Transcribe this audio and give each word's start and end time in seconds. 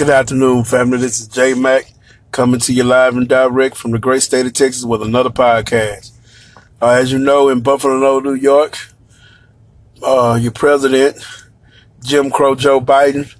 Good 0.00 0.08
afternoon, 0.08 0.64
family. 0.64 0.96
This 0.96 1.20
is 1.20 1.28
J 1.28 1.52
Mac 1.52 1.92
coming 2.32 2.58
to 2.60 2.72
you 2.72 2.84
live 2.84 3.18
and 3.18 3.28
direct 3.28 3.76
from 3.76 3.90
the 3.90 3.98
great 3.98 4.22
state 4.22 4.46
of 4.46 4.54
Texas 4.54 4.82
with 4.82 5.02
another 5.02 5.28
podcast. 5.28 6.12
Uh, 6.80 6.92
as 6.92 7.12
you 7.12 7.18
know, 7.18 7.50
in 7.50 7.60
Buffalo, 7.60 8.18
New 8.18 8.32
York, 8.32 8.78
uh, 10.02 10.38
your 10.40 10.52
president, 10.52 11.22
Jim 12.02 12.30
Crow 12.30 12.54
Joe 12.54 12.80
Biden, 12.80 13.30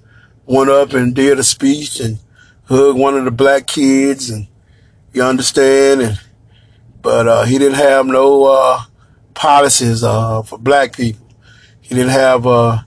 went 0.45 0.69
up 0.69 0.93
and 0.93 1.15
did 1.15 1.39
a 1.39 1.43
speech 1.43 1.99
and 1.99 2.19
hugged 2.65 2.99
one 2.99 3.17
of 3.17 3.25
the 3.25 3.31
black 3.31 3.65
kids, 3.65 4.29
and 4.29 4.45
you 5.13 5.23
understand, 5.23 6.01
and 6.01 6.21
but 7.01 7.27
uh, 7.27 7.43
he 7.43 7.57
didn't 7.57 7.79
have 7.79 8.05
no 8.05 8.45
uh, 8.45 8.81
policies 9.33 10.03
uh, 10.03 10.43
for 10.43 10.59
black 10.59 10.95
people. 10.95 11.27
He 11.81 11.95
didn't 11.95 12.11
have 12.11 12.45
a 12.45 12.85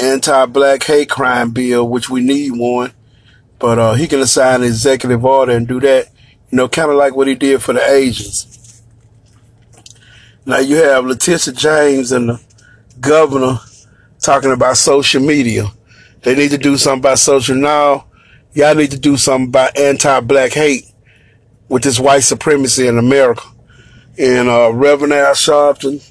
anti-black 0.00 0.82
hate 0.82 1.10
crime 1.10 1.50
bill, 1.50 1.88
which 1.88 2.08
we 2.08 2.20
need 2.20 2.52
one. 2.52 2.92
But 3.58 3.78
uh, 3.78 3.94
he 3.94 4.08
can 4.08 4.20
assign 4.20 4.62
an 4.62 4.66
executive 4.66 5.24
order 5.24 5.52
and 5.52 5.68
do 5.68 5.80
that, 5.80 6.06
you 6.50 6.56
know, 6.56 6.68
kind 6.68 6.90
of 6.90 6.96
like 6.96 7.14
what 7.14 7.28
he 7.28 7.34
did 7.34 7.62
for 7.62 7.74
the 7.74 7.84
Asians. 7.90 8.82
Now 10.46 10.58
you 10.58 10.76
have 10.76 11.04
Letitia 11.04 11.52
James 11.52 12.12
and 12.12 12.30
the 12.30 12.40
governor 13.00 13.58
talking 14.18 14.52
about 14.52 14.78
social 14.78 15.22
media. 15.22 15.66
They 16.22 16.34
need 16.34 16.50
to 16.50 16.58
do 16.58 16.76
something 16.76 17.00
about 17.00 17.18
social 17.18 17.56
now. 17.56 18.06
Y'all 18.52 18.74
need 18.74 18.90
to 18.90 18.98
do 18.98 19.16
something 19.16 19.48
about 19.48 19.78
anti-black 19.78 20.52
hate 20.52 20.86
with 21.68 21.82
this 21.84 22.00
white 22.00 22.24
supremacy 22.24 22.86
in 22.86 22.98
America. 22.98 23.44
And 24.18 24.48
uh, 24.48 24.72
Reverend 24.72 25.12
Al 25.12 25.34
Sharpton, 25.34 26.04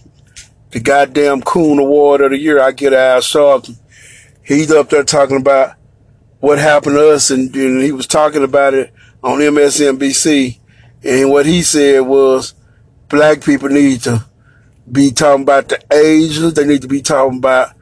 the 0.72 0.80
goddamn 0.80 1.42
Coon 1.42 1.80
Award 1.80 2.22
of 2.22 2.32
the 2.32 2.38
year, 2.38 2.62
I 2.62 2.72
get 2.72 2.94
Al 2.94 3.20
Sharpton. 3.20 3.78
He's 4.50 4.72
up 4.72 4.90
there 4.90 5.04
talking 5.04 5.38
about 5.38 5.76
what 6.40 6.58
happened 6.58 6.96
to 6.96 7.12
us, 7.12 7.30
and, 7.30 7.56
and 7.56 7.84
he 7.84 7.92
was 7.92 8.08
talking 8.08 8.44
about 8.44 8.74
it 8.74 8.92
on 9.22 9.38
MSNBC. 9.38 10.58
And 11.04 11.30
what 11.30 11.46
he 11.46 11.62
said 11.62 12.00
was, 12.00 12.56
black 13.10 13.44
people 13.44 13.70
need 13.70 14.02
to 14.02 14.26
be 14.92 15.12
talking 15.12 15.44
about 15.44 15.70
the 15.70 15.80
Asians. 15.94 16.56
They 16.56 16.66
need 16.66 16.82
to 16.82 16.88
be 16.88 17.04
talking 17.04 17.38
about 17.38 17.76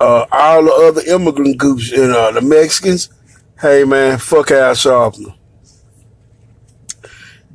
uh, 0.00 0.26
all 0.32 0.64
the 0.64 0.72
other 0.72 1.02
immigrant 1.02 1.56
groups 1.56 1.92
and 1.92 2.10
uh, 2.10 2.32
the 2.32 2.40
Mexicans. 2.40 3.10
Hey 3.60 3.84
man, 3.84 4.18
fuck 4.18 4.50
Al 4.50 4.74
Sharpton. 4.74 5.36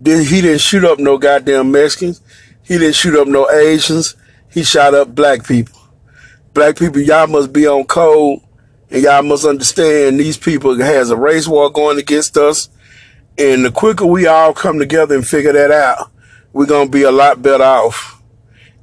He 0.05 0.39
didn't 0.39 0.61
shoot 0.61 0.85
up 0.85 0.99
no 0.99 1.17
goddamn 1.17 1.69
Mexicans. 1.69 2.21
He 2.61 2.77
didn't 2.77 2.95
shoot 2.95 3.19
up 3.19 3.27
no 3.27 3.51
Asians. 3.51 4.15
He 4.49 4.63
shot 4.63 4.93
up 4.93 5.13
black 5.13 5.45
people. 5.45 5.81
Black 6.53 6.77
people, 6.77 7.01
y'all 7.01 7.27
must 7.27 7.51
be 7.51 7.67
on 7.67 7.83
code 7.83 8.39
and 8.93 9.01
y'all 9.01 9.23
must 9.23 9.43
understand 9.43 10.19
these 10.19 10.37
people 10.37 10.75
has 10.77 11.09
a 11.09 11.17
race 11.17 11.47
war 11.47 11.71
going 11.71 11.97
against 11.97 12.37
us. 12.37 12.69
And 13.39 13.65
the 13.65 13.71
quicker 13.71 14.05
we 14.05 14.27
all 14.27 14.53
come 14.53 14.77
together 14.77 15.15
and 15.15 15.27
figure 15.27 15.51
that 15.51 15.71
out, 15.71 16.11
we're 16.53 16.67
going 16.67 16.87
to 16.87 16.91
be 16.91 17.01
a 17.01 17.11
lot 17.11 17.41
better 17.41 17.63
off 17.63 18.21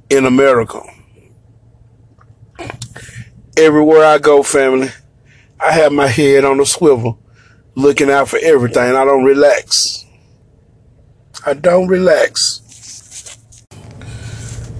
in 0.09 0.25
America. 0.25 0.81
Everywhere 3.55 4.03
I 4.03 4.17
go, 4.17 4.43
family, 4.43 4.89
I 5.57 5.71
have 5.71 5.93
my 5.93 6.07
head 6.07 6.43
on 6.43 6.59
a 6.59 6.65
swivel 6.65 7.17
looking 7.75 8.09
out 8.11 8.27
for 8.27 8.39
everything. 8.43 8.93
I 8.93 9.05
don't 9.05 9.23
relax. 9.23 10.05
I 11.45 11.53
don't 11.53 11.87
relax. 11.87 13.37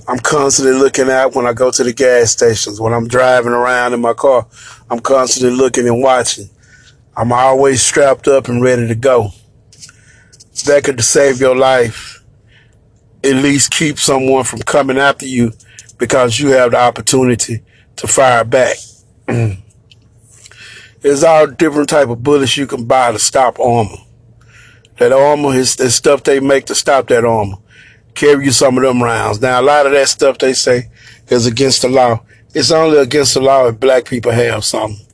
I'm 0.09 0.19
constantly 0.19 0.73
looking 0.73 1.09
out 1.09 1.35
when 1.35 1.45
I 1.45 1.53
go 1.53 1.71
to 1.71 1.83
the 1.85 1.93
gas 1.93 2.31
stations. 2.31 2.81
When 2.81 2.91
I'm 2.91 3.07
driving 3.07 3.53
around 3.53 3.93
in 3.93 4.01
my 4.01 4.13
car, 4.13 4.45
I'm 4.91 4.99
constantly 4.99 5.57
looking 5.57 5.87
and 5.87 6.03
watching. 6.03 6.49
I'm 7.15 7.31
always 7.31 7.81
strapped 7.81 8.27
up 8.27 8.49
and 8.49 8.61
ready 8.61 8.87
to 8.87 8.95
go. 8.95 9.29
That 10.65 10.83
could 10.83 11.01
save 11.01 11.39
your 11.39 11.55
life. 11.55 12.23
At 13.23 13.35
least 13.35 13.71
keep 13.71 13.97
someone 13.97 14.43
from 14.43 14.59
coming 14.59 14.97
after 14.97 15.25
you 15.25 15.53
because 15.97 16.39
you 16.39 16.49
have 16.49 16.71
the 16.71 16.77
opportunity 16.77 17.63
to 17.95 18.07
fire 18.07 18.43
back. 18.43 18.75
There's 19.27 21.23
all 21.23 21.47
different 21.47 21.89
type 21.89 22.09
of 22.09 22.21
bullets 22.21 22.57
you 22.57 22.67
can 22.67 22.85
buy 22.85 23.13
to 23.13 23.19
stop 23.19 23.59
armor. 23.59 23.97
That 24.99 25.13
armor 25.13 25.55
is 25.55 25.77
the 25.77 25.89
stuff 25.89 26.23
they 26.23 26.39
make 26.39 26.65
to 26.65 26.75
stop 26.75 27.07
that 27.07 27.25
armor 27.25 27.57
carry 28.13 28.45
you 28.45 28.51
some 28.51 28.77
of 28.77 28.83
them 28.83 29.01
rounds. 29.01 29.41
Now, 29.41 29.61
a 29.61 29.63
lot 29.63 29.85
of 29.85 29.91
that 29.93 30.09
stuff 30.09 30.37
they 30.37 30.53
say 30.53 30.89
is 31.27 31.45
against 31.45 31.81
the 31.81 31.89
law. 31.89 32.23
It's 32.53 32.71
only 32.71 32.97
against 32.97 33.33
the 33.33 33.41
law 33.41 33.67
if 33.67 33.79
black 33.79 34.05
people 34.05 34.31
have 34.31 34.65
something. 34.65 35.05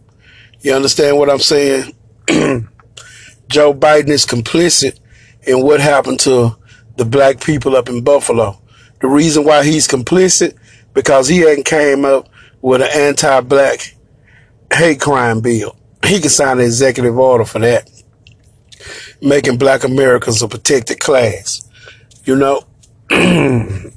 You 0.62 0.74
understand 0.74 1.18
what 1.18 1.30
I'm 1.30 1.40
saying? 1.40 1.94
Joe 2.28 3.74
Biden 3.74 4.10
is 4.10 4.26
complicit 4.26 5.00
in 5.44 5.64
what 5.64 5.80
happened 5.80 6.20
to 6.22 6.58
the 6.98 7.06
black 7.06 7.40
people 7.42 7.76
up 7.76 7.90
in 7.90 8.04
Buffalo. 8.04 8.60
The 9.02 9.08
reason 9.08 9.44
why 9.44 9.64
he's 9.64 9.88
complicit 9.88 10.58
because 10.94 11.28
he 11.28 11.38
hadn't 11.40 11.66
came 11.66 12.06
up 12.06 12.28
with 12.62 12.82
an 12.82 12.90
anti-black 12.92 13.96
hate 14.74 15.00
crime 15.00 15.42
bill. 15.42 15.78
He 16.04 16.20
can 16.20 16.30
sign 16.30 16.58
an 16.58 16.66
executive 16.66 17.18
order 17.18 17.46
for 17.46 17.60
that, 17.60 17.90
making 19.22 19.58
black 19.58 19.84
Americans 19.84 20.42
a 20.42 20.48
protected 20.48 21.00
class. 21.00 21.62
You 22.26 22.36
know, 22.36 22.64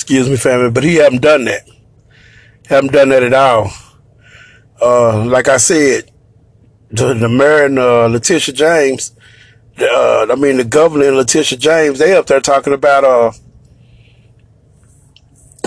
excuse 0.00 0.30
me, 0.30 0.36
family, 0.38 0.70
but 0.70 0.82
he 0.82 0.94
haven't 0.94 1.20
done 1.20 1.44
that. 1.44 1.68
Haven't 2.66 2.92
done 2.92 3.10
that 3.10 3.22
at 3.22 3.34
all. 3.34 3.70
Uh, 4.80 5.26
like 5.26 5.46
I 5.46 5.58
said, 5.58 6.10
the, 6.90 7.12
the 7.12 7.28
mayor 7.28 7.66
and 7.66 7.78
uh, 7.78 8.06
Letitia 8.06 8.54
James, 8.54 9.14
uh, 9.78 10.26
I 10.30 10.34
mean 10.36 10.56
the 10.56 10.64
governor 10.64 11.08
and 11.08 11.18
Letitia 11.18 11.58
James, 11.58 11.98
they 11.98 12.16
up 12.16 12.26
there 12.26 12.40
talking 12.40 12.72
about 12.72 13.04
uh 13.04 13.32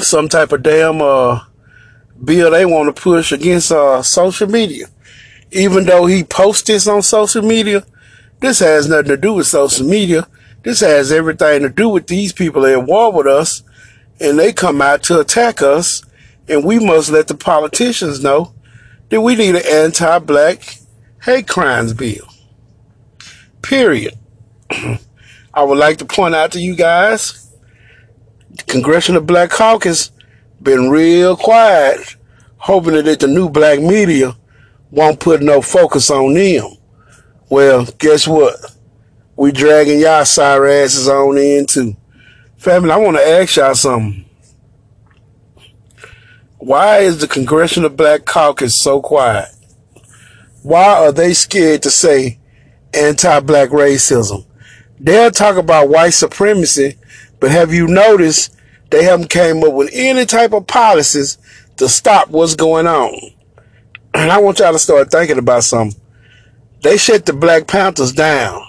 some 0.01 0.27
type 0.27 0.51
of 0.51 0.63
damn 0.63 0.99
uh 0.99 1.41
bill 2.23 2.49
they 2.49 2.65
want 2.65 2.93
to 2.93 3.01
push 3.01 3.31
against 3.31 3.71
uh 3.71 4.01
social 4.01 4.49
media. 4.49 4.87
Even 5.51 5.85
though 5.85 6.07
he 6.07 6.23
posts 6.23 6.63
this 6.63 6.87
on 6.87 7.03
social 7.03 7.43
media, 7.43 7.85
this 8.39 8.59
has 8.59 8.89
nothing 8.89 9.09
to 9.09 9.17
do 9.17 9.33
with 9.33 9.45
social 9.45 9.85
media. 9.85 10.27
This 10.63 10.79
has 10.79 11.11
everything 11.11 11.61
to 11.61 11.69
do 11.69 11.89
with 11.89 12.07
these 12.07 12.33
people 12.33 12.65
at 12.65 12.83
war 12.83 13.11
with 13.11 13.27
us, 13.27 13.61
and 14.19 14.37
they 14.37 14.53
come 14.53 14.81
out 14.81 15.03
to 15.03 15.19
attack 15.19 15.61
us, 15.61 16.03
and 16.47 16.63
we 16.63 16.79
must 16.79 17.11
let 17.11 17.27
the 17.27 17.35
politicians 17.35 18.23
know 18.23 18.53
that 19.09 19.21
we 19.21 19.35
need 19.35 19.55
an 19.55 19.65
anti-black 19.65 20.77
hate 21.23 21.47
crimes 21.47 21.93
bill. 21.93 22.27
Period. 23.61 24.17
I 25.53 25.63
would 25.63 25.77
like 25.77 25.97
to 25.97 26.05
point 26.05 26.35
out 26.35 26.51
to 26.53 26.59
you 26.59 26.75
guys, 26.75 27.51
the 28.49 28.63
Congressional 28.63 29.21
Black 29.21 29.51
Caucus 29.51 30.11
been 30.61 30.89
real 30.89 31.35
quiet, 31.35 32.15
hoping 32.57 33.03
that 33.03 33.19
the 33.19 33.27
new 33.27 33.49
black 33.49 33.79
media 33.79 34.35
won't 34.89 35.19
put 35.19 35.41
no 35.41 35.61
focus 35.61 36.09
on 36.09 36.33
them. 36.33 36.65
Well, 37.49 37.85
guess 37.99 38.27
what? 38.27 38.55
we 39.35 39.51
dragging 39.51 39.99
y'all 39.99 40.25
sorry 40.25 40.81
asses 40.81 41.07
on 41.07 41.37
in 41.37 41.65
too. 41.65 41.95
Family, 42.63 42.91
I 42.91 42.95
want 42.95 43.17
to 43.17 43.27
ask 43.27 43.57
y'all 43.57 43.75
something. 43.75 44.23
Why 46.59 46.99
is 46.99 47.17
the 47.17 47.27
Congressional 47.27 47.89
Black 47.89 48.23
Caucus 48.23 48.79
so 48.79 49.01
quiet? 49.01 49.49
Why 50.61 50.95
are 50.95 51.11
they 51.11 51.33
scared 51.33 51.83
to 51.83 51.91
say 51.91 52.39
anti-black 52.93 53.67
racism? 53.71 54.45
They'll 54.97 55.29
talk 55.29 55.57
about 55.57 55.89
white 55.89 56.11
supremacy, 56.11 56.95
but 57.41 57.51
have 57.51 57.73
you 57.73 57.85
noticed 57.85 58.55
they 58.91 59.03
haven't 59.03 59.29
came 59.29 59.61
up 59.61 59.73
with 59.73 59.89
any 59.91 60.25
type 60.25 60.53
of 60.53 60.65
policies 60.65 61.37
to 61.75 61.89
stop 61.89 62.29
what's 62.29 62.55
going 62.55 62.87
on? 62.87 63.13
And 64.13 64.31
I 64.31 64.39
want 64.39 64.59
y'all 64.59 64.71
to 64.71 64.79
start 64.79 65.11
thinking 65.11 65.37
about 65.37 65.65
something. 65.65 65.99
They 66.81 66.95
shut 66.97 67.25
the 67.25 67.33
Black 67.33 67.67
Panthers 67.67 68.13
down 68.13 68.61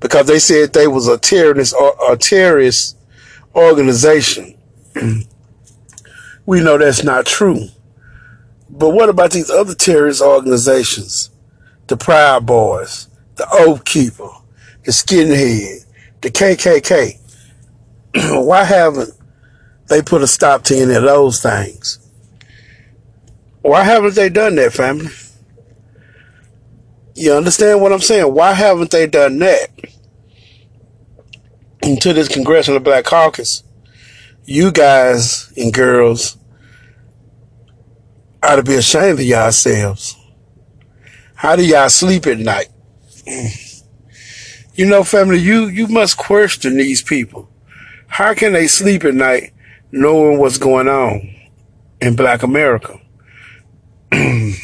because 0.00 0.26
they 0.26 0.40
said 0.40 0.72
they 0.72 0.88
was 0.88 1.06
a 1.06 1.16
terrorist 1.16 1.76
or 1.78 1.94
a 2.10 2.16
terrorist 2.16 2.96
organization. 3.54 4.56
we 6.46 6.60
know 6.60 6.78
that's 6.78 7.04
not 7.04 7.26
true. 7.26 7.68
But 8.70 8.90
what 8.90 9.08
about 9.08 9.30
these 9.30 9.50
other 9.50 9.74
terrorist 9.74 10.20
organizations? 10.20 11.30
The 11.86 11.96
Proud 11.96 12.46
Boys, 12.46 13.08
the 13.36 13.46
Oath 13.52 13.84
Keeper, 13.84 14.30
the 14.84 14.90
Skinhead, 14.90 15.84
the 16.22 16.30
KKK. 16.30 17.18
Why 18.44 18.64
haven't 18.64 19.10
they 19.88 20.02
put 20.02 20.22
a 20.22 20.26
stop 20.26 20.62
to 20.64 20.76
any 20.76 20.94
of 20.94 21.02
those 21.02 21.42
things? 21.42 21.98
Why 23.60 23.82
haven't 23.82 24.14
they 24.14 24.28
done 24.28 24.56
that, 24.56 24.72
family? 24.72 25.10
You 27.14 27.32
understand 27.34 27.80
what 27.80 27.92
I'm 27.92 28.00
saying? 28.00 28.34
Why 28.34 28.52
haven't 28.52 28.90
they 28.90 29.06
done 29.06 29.38
that? 29.38 29.68
To 31.84 32.14
this 32.14 32.28
Congressional 32.28 32.80
Black 32.80 33.04
Caucus, 33.04 33.62
you 34.46 34.72
guys 34.72 35.52
and 35.54 35.72
girls 35.72 36.38
ought 38.42 38.56
to 38.56 38.62
be 38.62 38.74
ashamed 38.74 39.20
of 39.20 39.24
yourselves. 39.24 40.16
How 41.34 41.56
do 41.56 41.64
y'all 41.64 41.90
sleep 41.90 42.26
at 42.26 42.38
night? 42.38 42.68
You 44.74 44.86
know, 44.86 45.04
family, 45.04 45.38
you, 45.38 45.66
you 45.66 45.86
must 45.86 46.16
question 46.16 46.78
these 46.78 47.02
people. 47.02 47.50
How 48.06 48.32
can 48.32 48.54
they 48.54 48.66
sleep 48.66 49.04
at 49.04 49.14
night 49.14 49.52
knowing 49.92 50.38
what's 50.38 50.56
going 50.56 50.88
on 50.88 51.34
in 52.00 52.16
black 52.16 52.42
America? 52.42 52.98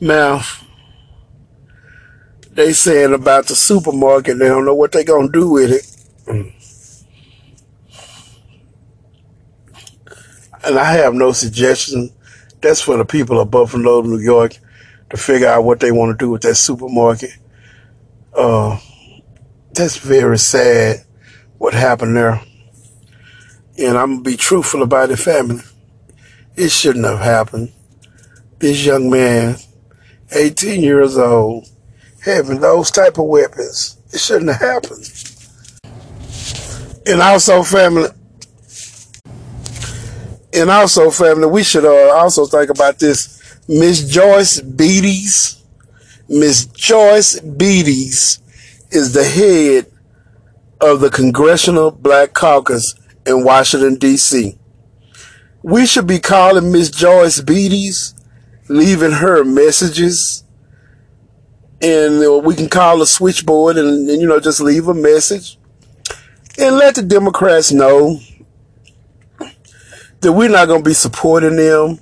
now, 0.00 0.42
they 2.54 2.72
saying 2.72 3.12
about 3.12 3.46
the 3.46 3.54
supermarket, 3.54 4.38
they 4.38 4.48
don't 4.48 4.64
know 4.64 4.74
what 4.74 4.92
they're 4.92 5.04
gonna 5.04 5.28
do 5.28 5.50
with 5.50 5.72
it. 5.72 6.52
And 10.64 10.78
I 10.78 10.92
have 10.92 11.14
no 11.14 11.32
suggestion. 11.32 12.10
That's 12.60 12.80
for 12.80 12.96
the 12.96 13.04
people 13.04 13.38
of 13.40 13.50
Buffalo, 13.50 14.00
New 14.00 14.18
York, 14.18 14.56
to 15.10 15.16
figure 15.16 15.48
out 15.48 15.64
what 15.64 15.80
they 15.80 15.92
want 15.92 16.18
to 16.18 16.24
do 16.24 16.30
with 16.30 16.42
that 16.42 16.54
supermarket. 16.54 17.36
Uh, 18.32 18.78
that's 19.72 19.98
very 19.98 20.38
sad 20.38 21.04
what 21.58 21.74
happened 21.74 22.16
there. 22.16 22.40
And 23.76 23.98
I'm 23.98 24.12
gonna 24.12 24.22
be 24.22 24.36
truthful 24.36 24.82
about 24.82 25.10
it, 25.10 25.16
family. 25.16 25.62
It 26.56 26.70
shouldn't 26.70 27.04
have 27.04 27.18
happened. 27.18 27.72
This 28.58 28.86
young 28.86 29.10
man, 29.10 29.56
18 30.30 30.80
years 30.80 31.18
old, 31.18 31.68
having 32.24 32.60
those 32.60 32.90
type 32.90 33.18
of 33.18 33.26
weapons, 33.26 33.98
it 34.12 34.18
shouldn't 34.18 34.50
have 34.50 34.60
happened. 34.60 35.04
And 37.06 37.20
also, 37.20 37.62
family, 37.62 38.08
and 40.54 40.70
also, 40.70 41.10
family, 41.10 41.46
we 41.46 41.62
should 41.62 41.84
uh, 41.84 42.14
also 42.14 42.46
think 42.46 42.70
about 42.70 42.98
this. 42.98 43.42
Miss 43.68 44.08
Joyce 44.08 44.60
Beatties, 44.60 45.60
Miss 46.28 46.66
Joyce 46.66 47.40
Beatties 47.40 48.40
is 48.90 49.12
the 49.12 49.24
head 49.24 49.86
of 50.80 51.00
the 51.00 51.10
Congressional 51.10 51.90
Black 51.90 52.34
Caucus 52.34 52.94
in 53.26 53.44
Washington, 53.44 53.96
D.C. 53.96 54.56
We 55.62 55.86
should 55.86 56.06
be 56.06 56.20
calling 56.20 56.70
Miss 56.70 56.90
Joyce 56.90 57.40
Beatties, 57.40 58.14
leaving 58.68 59.12
her 59.12 59.44
messages, 59.44 60.43
and 61.84 62.44
we 62.44 62.54
can 62.54 62.68
call 62.68 63.02
a 63.02 63.06
switchboard 63.06 63.76
and, 63.76 64.08
and, 64.08 64.20
you 64.20 64.26
know, 64.26 64.40
just 64.40 64.60
leave 64.60 64.88
a 64.88 64.94
message 64.94 65.58
and 66.58 66.76
let 66.76 66.94
the 66.94 67.02
Democrats 67.02 67.72
know 67.72 68.18
that 70.20 70.32
we're 70.32 70.48
not 70.48 70.66
going 70.66 70.82
to 70.82 70.88
be 70.88 70.94
supporting 70.94 71.56
them 71.56 71.98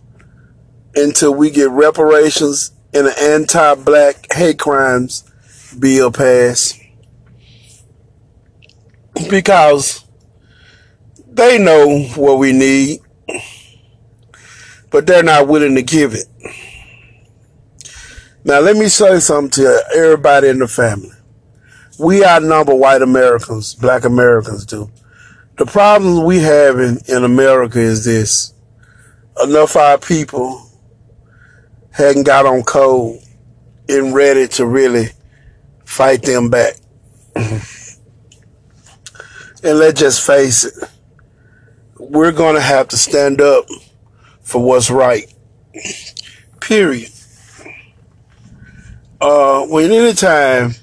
until 0.95 1.35
we 1.35 1.51
get 1.51 1.69
reparations 1.71 2.71
and 2.95 3.09
an 3.09 3.15
anti-black 3.19 4.33
hate 4.33 4.61
crimes 4.61 5.29
bill 5.77 6.13
passed. 6.13 6.79
Because 9.29 10.05
they 11.27 11.59
know 11.59 12.05
what 12.15 12.39
we 12.39 12.53
need, 12.53 13.01
but 14.91 15.07
they're 15.07 15.25
not 15.25 15.49
willing 15.49 15.75
to 15.75 15.83
give 15.83 16.15
it. 16.15 16.27
Now, 18.45 18.59
let 18.61 18.77
me 18.77 18.89
say 18.89 19.21
something 19.21 19.51
to 19.63 19.85
everybody 19.95 20.49
in 20.49 20.59
the 20.59 20.67
family. 20.67 21.13
We 21.99 22.25
outnumber 22.25 22.75
white 22.75 23.03
Americans, 23.03 23.75
black 23.75 24.05
Americans 24.05 24.67
do. 24.67 24.91
The 25.59 25.67
problem 25.67 26.25
we 26.25 26.41
have 26.41 26.81
in, 26.81 26.99
in 27.07 27.23
America 27.23 27.79
is 27.79 28.05
this. 28.05 28.53
Enough 29.43 29.77
of 29.77 29.83
our 29.83 29.99
people 29.99 30.69
hadn't 31.93 32.25
got 32.25 32.47
on 32.47 32.65
code 32.65 33.21
and 33.89 34.13
ready 34.15 34.49
to 34.49 34.67
really 34.67 35.11
fight 35.85 36.23
them 36.23 36.51
back. 36.51 36.75
and 37.37 37.61
let's 39.63 40.01
just 40.01 40.27
face 40.27 40.65
it. 40.65 40.75
We're 41.99 42.33
going 42.33 42.57
to 42.57 42.61
have 42.61 42.89
to 42.89 42.97
stand 42.97 43.41
up 43.41 43.67
for 44.41 44.61
what's 44.63 44.91
right. 44.91 45.33
Period. 46.61 47.13
Uh, 49.23 49.65
when 49.67 49.93
anytime 49.93 50.75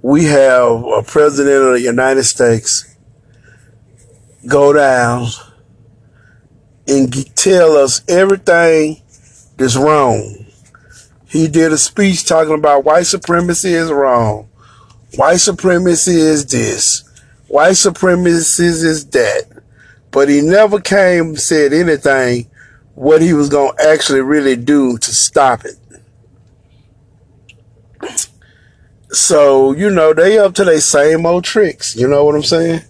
we 0.00 0.26
have 0.26 0.84
a 0.84 1.02
president 1.04 1.64
of 1.64 1.72
the 1.72 1.80
United 1.80 2.22
States 2.22 2.96
go 4.46 4.72
down 4.72 5.26
and 6.86 7.34
tell 7.34 7.76
us 7.76 8.02
everything 8.08 9.02
that's 9.56 9.74
wrong. 9.74 10.46
He 11.28 11.48
did 11.48 11.72
a 11.72 11.78
speech 11.78 12.26
talking 12.26 12.54
about 12.54 12.84
white 12.84 13.06
supremacy 13.06 13.72
is 13.72 13.90
wrong. 13.90 14.48
White 15.16 15.40
supremacy 15.40 16.20
is 16.20 16.46
this. 16.46 17.02
White 17.48 17.76
supremacy 17.76 18.66
is 18.66 19.04
that. 19.06 19.64
But 20.12 20.28
he 20.28 20.42
never 20.42 20.80
came 20.80 21.34
said 21.34 21.72
anything 21.72 22.48
what 22.94 23.20
he 23.20 23.32
was 23.32 23.48
going 23.48 23.76
to 23.76 23.88
actually 23.88 24.20
really 24.20 24.54
do 24.54 24.96
to 24.98 25.10
stop 25.12 25.64
it. 25.64 25.74
So, 29.10 29.72
you 29.72 29.90
know, 29.90 30.12
they 30.12 30.38
up 30.38 30.54
to 30.54 30.64
their 30.64 30.80
same 30.80 31.26
old 31.26 31.44
tricks. 31.44 31.94
You 31.96 32.08
know 32.08 32.24
what 32.24 32.34
I'm 32.34 32.42
saying? 32.42 32.80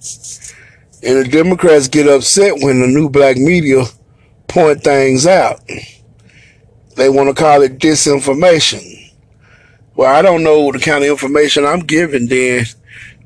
And 1.02 1.24
the 1.24 1.28
Democrats 1.30 1.88
get 1.88 2.08
upset 2.08 2.54
when 2.60 2.80
the 2.80 2.86
new 2.86 3.08
black 3.08 3.36
media 3.36 3.84
point 4.48 4.82
things 4.82 5.26
out. 5.26 5.60
They 6.96 7.10
want 7.10 7.28
to 7.28 7.34
call 7.34 7.62
it 7.62 7.78
disinformation. 7.78 9.12
Well, 9.94 10.14
I 10.14 10.22
don't 10.22 10.42
know 10.42 10.72
the 10.72 10.78
kind 10.78 11.04
of 11.04 11.10
information 11.10 11.64
I'm 11.64 11.80
giving 11.80 12.26
then, 12.26 12.64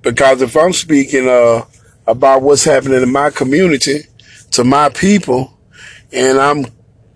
because 0.02 0.42
if 0.42 0.56
I'm 0.56 0.72
speaking 0.72 1.28
uh, 1.28 1.64
about 2.06 2.42
what's 2.42 2.64
happening 2.64 3.02
in 3.02 3.12
my 3.12 3.30
community 3.30 4.02
to 4.52 4.64
my 4.64 4.88
people, 4.88 5.56
and 6.12 6.38
I'm, 6.38 6.66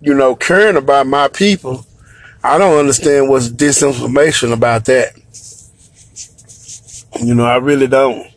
you 0.01 0.15
know, 0.15 0.37
caring 0.37 0.77
about 0.77 1.09
my 1.09 1.29
people, 1.29 1.85
I 2.45 2.59
don't 2.59 2.79
understand 2.79 3.31
what's 3.31 3.49
disinformation 3.49 4.53
about 4.53 4.85
that. 4.85 5.15
You 7.19 7.35
know, 7.35 7.47
I 7.47 7.57
really 7.57 7.87
don't. 7.87 8.31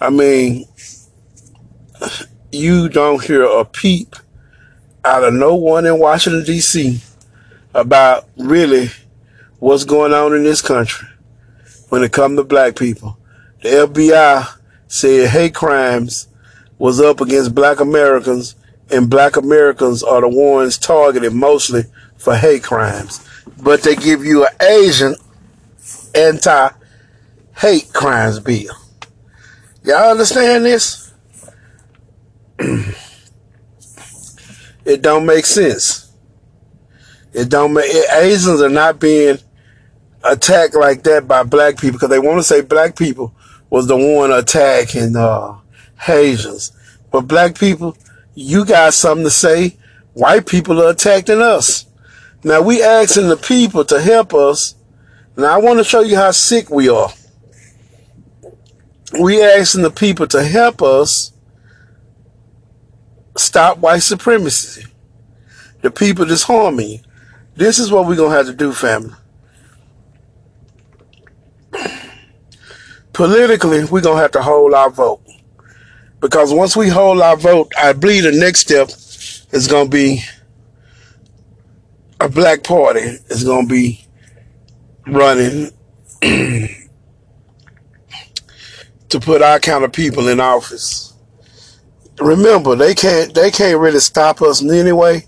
I 0.00 0.08
mean, 0.08 0.66
you 2.50 2.88
don't 2.88 3.22
hear 3.22 3.42
a 3.42 3.66
peep 3.66 4.16
out 5.04 5.24
of 5.24 5.34
no 5.34 5.54
one 5.54 5.84
in 5.84 5.98
Washington, 5.98 6.42
D.C. 6.42 7.02
about 7.74 8.30
really 8.38 8.88
what's 9.58 9.84
going 9.84 10.14
on 10.14 10.34
in 10.34 10.42
this 10.42 10.62
country 10.62 11.06
when 11.90 12.02
it 12.02 12.12
comes 12.12 12.38
to 12.38 12.44
black 12.44 12.76
people. 12.76 13.18
The 13.60 13.68
FBI 13.68 14.48
said 14.88 15.28
hate 15.28 15.54
crimes 15.54 16.28
was 16.78 16.98
up 16.98 17.20
against 17.20 17.54
black 17.54 17.78
Americans 17.78 18.56
and 18.90 19.10
black 19.10 19.36
Americans 19.36 20.02
are 20.02 20.22
the 20.22 20.28
ones 20.28 20.78
targeted 20.78 21.34
mostly 21.34 21.82
for 22.22 22.36
hate 22.36 22.62
crimes. 22.62 23.26
But 23.62 23.82
they 23.82 23.96
give 23.96 24.24
you 24.24 24.46
an 24.46 24.52
Asian 24.60 25.16
anti-hate 26.14 27.92
crimes 27.92 28.38
bill. 28.38 28.74
Y'all 29.84 30.12
understand 30.12 30.64
this? 30.64 31.12
it 32.58 32.94
don't 35.02 35.26
make 35.26 35.46
sense. 35.46 36.12
It 37.32 37.48
don't 37.48 37.72
make 37.72 37.86
it, 37.88 38.06
Asians 38.12 38.60
are 38.60 38.68
not 38.68 39.00
being 39.00 39.38
attacked 40.22 40.76
like 40.76 41.02
that 41.02 41.26
by 41.26 41.42
black 41.42 41.78
people 41.78 41.94
because 41.94 42.10
they 42.10 42.20
want 42.20 42.38
to 42.38 42.44
say 42.44 42.60
black 42.60 42.96
people 42.96 43.34
was 43.70 43.88
the 43.88 43.96
one 43.96 44.30
attacking 44.30 45.16
uh, 45.16 45.56
Asians, 46.06 46.70
but 47.10 47.22
black 47.22 47.58
people, 47.58 47.96
you 48.34 48.64
got 48.64 48.94
something 48.94 49.24
to 49.24 49.30
say. 49.30 49.76
White 50.14 50.46
people 50.46 50.80
are 50.82 50.90
attacking 50.90 51.40
us. 51.40 51.86
Now 52.44 52.60
we 52.60 52.82
asking 52.82 53.28
the 53.28 53.36
people 53.36 53.84
to 53.84 54.00
help 54.00 54.34
us. 54.34 54.74
Now 55.36 55.54
I 55.54 55.58
want 55.58 55.78
to 55.78 55.84
show 55.84 56.00
you 56.00 56.16
how 56.16 56.30
sick 56.32 56.70
we 56.70 56.88
are. 56.88 57.10
We 59.20 59.42
asking 59.42 59.82
the 59.82 59.90
people 59.90 60.26
to 60.28 60.42
help 60.42 60.82
us 60.82 61.32
stop 63.36 63.78
white 63.78 64.02
supremacy. 64.02 64.86
The 65.82 65.90
people 65.90 66.24
that's 66.26 66.44
harming 66.44 66.88
you. 66.88 66.98
This 67.54 67.78
is 67.78 67.92
what 67.92 68.06
we're 68.06 68.16
to 68.16 68.28
have 68.28 68.46
to 68.46 68.54
do, 68.54 68.72
family. 68.72 69.14
Politically, 73.12 73.84
we're 73.84 74.00
going 74.00 74.16
to 74.16 74.22
have 74.22 74.32
to 74.32 74.42
hold 74.42 74.72
our 74.72 74.88
vote. 74.88 75.20
Because 76.20 76.52
once 76.52 76.76
we 76.76 76.88
hold 76.88 77.20
our 77.20 77.36
vote, 77.36 77.72
I 77.76 77.92
believe 77.92 78.22
the 78.22 78.32
next 78.32 78.60
step 78.60 78.88
is 79.52 79.68
going 79.68 79.86
to 79.86 79.90
be 79.90 80.22
a 82.24 82.28
black 82.28 82.62
party 82.62 83.00
is 83.00 83.44
going 83.44 83.68
to 83.68 83.74
be 83.74 84.06
running 85.06 85.70
to 89.08 89.20
put 89.20 89.42
our 89.42 89.58
kind 89.60 89.84
of 89.84 89.92
people 89.92 90.28
in 90.28 90.40
office 90.40 91.12
remember 92.22 92.76
they 92.76 92.94
can't 92.94 93.34
they 93.34 93.50
can't 93.50 93.78
really 93.78 94.00
stop 94.00 94.42
us 94.42 94.62
in 94.62 94.70
any 94.70 94.92
way. 94.92 95.24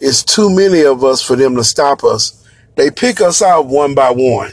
it's 0.00 0.22
too 0.22 0.50
many 0.50 0.84
of 0.84 1.04
us 1.04 1.22
for 1.22 1.36
them 1.36 1.56
to 1.56 1.64
stop 1.64 2.04
us. 2.04 2.44
They 2.76 2.90
pick 2.90 3.20
us 3.20 3.40
out 3.40 3.66
one 3.66 3.94
by 3.94 4.10
one. 4.10 4.50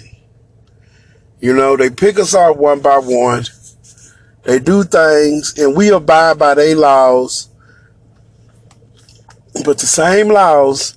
You 1.40 1.56
know, 1.56 1.76
they 1.76 1.90
pick 1.90 2.20
us 2.20 2.36
out 2.36 2.58
one 2.58 2.82
by 2.82 3.00
one. 3.00 3.46
They 4.44 4.60
do 4.60 4.84
things 4.84 5.58
and 5.58 5.76
we 5.76 5.90
abide 5.90 6.38
by 6.38 6.54
their 6.54 6.76
laws. 6.76 7.50
But 9.66 9.80
the 9.80 9.88
same 9.88 10.30
laws, 10.30 10.96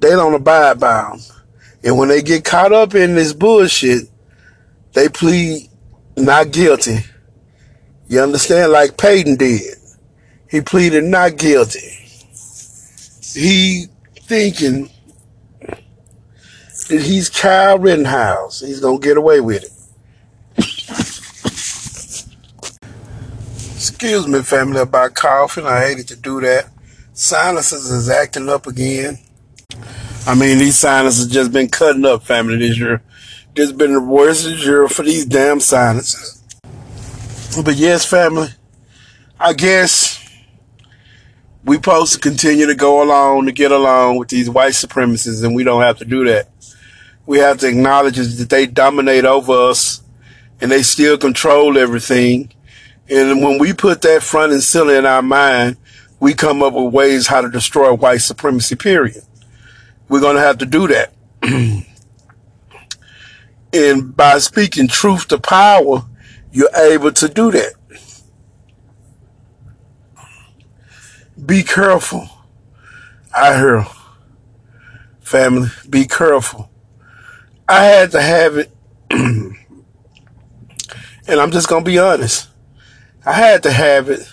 they 0.00 0.10
don't 0.10 0.34
abide 0.34 0.80
by 0.80 1.02
them. 1.02 1.20
And 1.82 1.98
when 1.98 2.08
they 2.08 2.22
get 2.22 2.44
caught 2.44 2.72
up 2.72 2.94
in 2.94 3.14
this 3.14 3.32
bullshit, 3.32 4.08
they 4.92 5.08
plead 5.08 5.68
not 6.16 6.50
guilty. 6.52 6.98
You 8.08 8.20
understand? 8.20 8.72
Like 8.72 8.96
Payton 8.96 9.36
did. 9.36 9.76
He 10.50 10.60
pleaded 10.60 11.04
not 11.04 11.36
guilty. 11.36 11.96
He 13.32 13.86
thinking 14.22 14.90
that 16.88 17.00
he's 17.00 17.28
Kyle 17.28 17.78
Rittenhouse. 17.78 18.60
He's 18.60 18.80
gonna 18.80 18.98
get 18.98 19.16
away 19.16 19.40
with 19.40 19.62
it. 19.62 19.70
Excuse 23.76 24.26
me, 24.26 24.42
family, 24.42 24.80
about 24.80 25.14
coughing. 25.14 25.66
I 25.66 25.86
hated 25.86 26.08
to 26.08 26.16
do 26.16 26.40
that. 26.40 26.68
Sinuses 27.12 27.90
is 27.90 28.08
acting 28.10 28.48
up 28.48 28.66
again. 28.66 29.18
I 30.30 30.34
mean, 30.36 30.58
these 30.58 30.78
sinuses 30.78 31.26
just 31.26 31.50
been 31.50 31.68
cutting 31.68 32.04
up, 32.04 32.22
family, 32.22 32.56
this 32.56 32.78
year. 32.78 33.02
This 33.56 33.72
been 33.72 33.94
the 33.94 34.00
worst 34.00 34.46
year 34.46 34.86
for 34.86 35.02
these 35.02 35.26
damn 35.26 35.58
sinuses. 35.58 36.40
But 37.64 37.74
yes, 37.74 38.06
family, 38.06 38.46
I 39.40 39.54
guess 39.54 40.24
we 41.64 41.74
supposed 41.74 42.12
to 42.12 42.20
continue 42.20 42.66
to 42.66 42.76
go 42.76 43.02
along 43.02 43.46
to 43.46 43.52
get 43.52 43.72
along 43.72 44.18
with 44.18 44.28
these 44.28 44.48
white 44.48 44.74
supremacists, 44.74 45.42
and 45.42 45.52
we 45.52 45.64
don't 45.64 45.82
have 45.82 45.98
to 45.98 46.04
do 46.04 46.24
that. 46.26 46.48
We 47.26 47.38
have 47.38 47.58
to 47.58 47.66
acknowledge 47.66 48.14
that 48.14 48.50
they 48.50 48.68
dominate 48.68 49.24
over 49.24 49.70
us, 49.70 50.00
and 50.60 50.70
they 50.70 50.84
still 50.84 51.18
control 51.18 51.76
everything. 51.76 52.52
And 53.08 53.42
when 53.42 53.58
we 53.58 53.72
put 53.72 54.02
that 54.02 54.22
front 54.22 54.52
and 54.52 54.62
center 54.62 54.94
in 54.94 55.06
our 55.06 55.22
mind, 55.22 55.76
we 56.20 56.34
come 56.34 56.62
up 56.62 56.74
with 56.74 56.94
ways 56.94 57.26
how 57.26 57.40
to 57.40 57.50
destroy 57.50 57.92
white 57.92 58.18
supremacy, 58.18 58.76
period. 58.76 59.24
We're 60.10 60.20
going 60.20 60.34
to 60.34 60.42
have 60.42 60.58
to 60.58 60.66
do 60.66 60.88
that. 60.88 61.12
and 63.72 64.16
by 64.16 64.38
speaking 64.40 64.88
truth 64.88 65.28
to 65.28 65.38
power, 65.38 66.04
you're 66.50 66.74
able 66.74 67.12
to 67.12 67.28
do 67.28 67.52
that. 67.52 67.74
Be 71.46 71.62
careful. 71.62 72.28
I 73.32 73.56
hear 73.56 73.86
family, 75.20 75.68
be 75.88 76.06
careful. 76.06 76.68
I 77.68 77.84
had 77.84 78.10
to 78.10 78.20
have 78.20 78.56
it, 78.56 78.72
and 79.10 79.54
I'm 81.28 81.52
just 81.52 81.68
gonna 81.68 81.84
be 81.84 82.00
honest. 82.00 82.48
I 83.24 83.34
had 83.34 83.62
to 83.62 83.70
have 83.70 84.10
it 84.10 84.28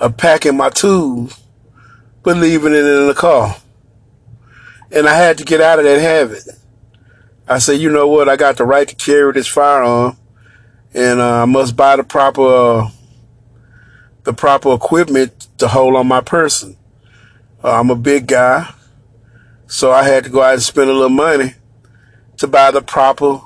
of 0.00 0.16
packing 0.16 0.56
my 0.56 0.70
tools, 0.70 1.38
but 2.22 2.38
leaving 2.38 2.72
it 2.72 2.86
in 2.86 3.06
the 3.06 3.14
car. 3.14 3.56
And 4.94 5.08
I 5.08 5.14
had 5.14 5.38
to 5.38 5.44
get 5.44 5.60
out 5.60 5.78
of 5.78 5.84
that 5.84 6.00
habit. 6.00 6.44
I 7.48 7.58
said, 7.58 7.80
you 7.80 7.90
know 7.90 8.06
what? 8.06 8.28
I 8.28 8.36
got 8.36 8.56
the 8.56 8.64
right 8.64 8.88
to 8.88 8.94
carry 8.94 9.32
this 9.32 9.48
firearm, 9.48 10.16
and 10.94 11.20
uh, 11.20 11.42
I 11.42 11.44
must 11.44 11.76
buy 11.76 11.96
the 11.96 12.04
proper 12.04 12.46
uh, 12.46 12.90
the 14.22 14.32
proper 14.32 14.72
equipment 14.72 15.48
to 15.58 15.68
hold 15.68 15.96
on 15.96 16.06
my 16.06 16.20
person. 16.20 16.76
Uh, 17.62 17.80
I'm 17.80 17.90
a 17.90 17.96
big 17.96 18.28
guy, 18.28 18.72
so 19.66 19.90
I 19.90 20.04
had 20.04 20.24
to 20.24 20.30
go 20.30 20.42
out 20.42 20.54
and 20.54 20.62
spend 20.62 20.88
a 20.88 20.92
little 20.92 21.08
money 21.08 21.54
to 22.38 22.46
buy 22.46 22.70
the 22.70 22.80
proper 22.80 23.40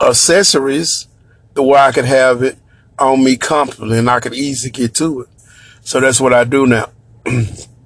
accessories 0.00 1.08
the 1.54 1.62
way 1.62 1.78
I 1.78 1.92
could 1.92 2.04
have 2.04 2.42
it 2.42 2.58
on 2.98 3.22
me 3.22 3.36
comfortably 3.36 3.98
and 3.98 4.10
I 4.10 4.20
could 4.20 4.34
easily 4.34 4.70
get 4.70 4.94
to 4.96 5.22
it. 5.22 5.28
So 5.80 6.00
that's 6.00 6.20
what 6.20 6.32
I 6.32 6.44
do 6.44 6.66
now. 6.66 6.90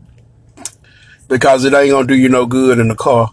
because 1.33 1.65
it 1.65 1.73
ain't 1.73 1.91
gonna 1.91 2.07
do 2.07 2.15
you 2.15 2.29
no 2.29 2.45
good 2.45 2.79
in 2.79 2.89
the 2.89 2.95
car. 2.95 3.31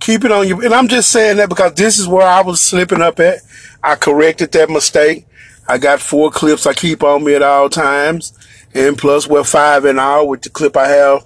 Keep 0.00 0.26
it 0.26 0.30
on 0.32 0.46
you. 0.46 0.62
And 0.62 0.74
I'm 0.74 0.86
just 0.86 1.08
saying 1.08 1.38
that 1.38 1.48
because 1.48 1.72
this 1.72 1.98
is 1.98 2.06
where 2.06 2.26
I 2.26 2.42
was 2.42 2.60
slipping 2.60 3.00
up 3.00 3.18
at. 3.20 3.38
I 3.82 3.94
corrected 3.94 4.52
that 4.52 4.68
mistake. 4.68 5.26
I 5.66 5.78
got 5.78 6.00
four 6.00 6.30
clips 6.30 6.66
I 6.66 6.74
keep 6.74 7.02
on 7.02 7.24
me 7.24 7.34
at 7.34 7.42
all 7.42 7.70
times. 7.70 8.38
And 8.74 8.98
plus 8.98 9.26
we're 9.26 9.44
five 9.44 9.86
in 9.86 9.98
all 9.98 10.28
with 10.28 10.42
the 10.42 10.50
clip 10.50 10.76
I 10.76 10.88
have. 10.88 11.24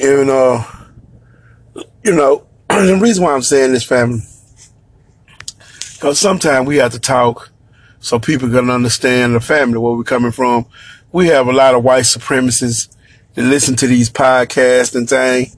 And, 0.00 0.30
uh, 0.30 0.64
you 2.02 2.14
know, 2.14 2.46
the 2.70 2.98
reason 3.00 3.22
why 3.22 3.34
I'm 3.34 3.42
saying 3.42 3.72
this, 3.72 3.84
family, 3.84 4.22
because 5.92 6.18
sometimes 6.18 6.66
we 6.66 6.78
have 6.78 6.92
to 6.92 6.98
talk 6.98 7.50
so 8.00 8.18
people 8.18 8.48
can 8.48 8.70
understand 8.70 9.34
the 9.34 9.40
family, 9.40 9.76
where 9.76 9.92
we're 9.92 10.04
coming 10.04 10.32
from. 10.32 10.64
We 11.12 11.26
have 11.26 11.48
a 11.48 11.52
lot 11.52 11.74
of 11.74 11.84
white 11.84 12.04
supremacists 12.04 12.96
that 13.40 13.48
listen 13.48 13.76
to 13.76 13.86
these 13.86 14.10
podcasts 14.10 14.94
and 14.94 15.08
things. 15.08 15.56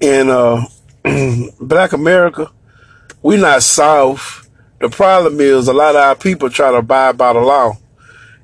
And, 0.00 0.30
uh, 0.30 0.66
black 1.60 1.92
America, 1.92 2.50
we 3.22 3.36
not 3.36 3.62
soft. 3.62 4.48
The 4.80 4.88
problem 4.88 5.40
is 5.40 5.68
a 5.68 5.72
lot 5.72 5.96
of 5.96 6.02
our 6.02 6.14
people 6.14 6.50
try 6.50 6.70
to 6.70 6.78
abide 6.78 7.18
by 7.18 7.32
the 7.32 7.40
law. 7.40 7.72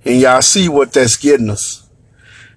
And 0.04 0.20
y'all 0.20 0.42
see 0.42 0.68
what 0.68 0.92
that's 0.92 1.16
getting 1.16 1.50
us. 1.50 1.88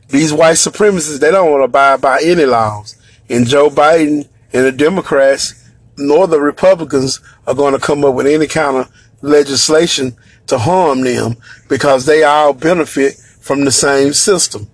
These 0.10 0.34
white 0.34 0.56
supremacists, 0.56 1.20
they 1.20 1.32
don't 1.32 1.52
want 1.52 1.62
to 1.62 1.66
abide 1.66 2.02
by 2.02 2.22
any 2.24 2.46
laws. 2.46 2.96
And 3.30 3.46
Joe 3.46 3.70
Biden 3.70 4.28
and 4.54 4.66
the 4.66 4.72
Democrats 4.72 5.70
nor 5.98 6.28
the 6.28 6.40
Republicans 6.40 7.20
are 7.48 7.54
going 7.54 7.74
to 7.74 7.80
come 7.80 8.04
up 8.04 8.16
with 8.16 8.28
any 8.28 8.48
kind 8.48 8.78
of 8.78 8.92
legislation 9.22 10.16
to 10.48 10.58
harm 10.58 11.02
them 11.02 11.36
because 11.70 12.06
they 12.06 12.24
all 12.24 12.54
benefit 12.54 13.14
from 13.40 13.66
the 13.66 13.72
same 13.72 14.14
system. 14.14 14.68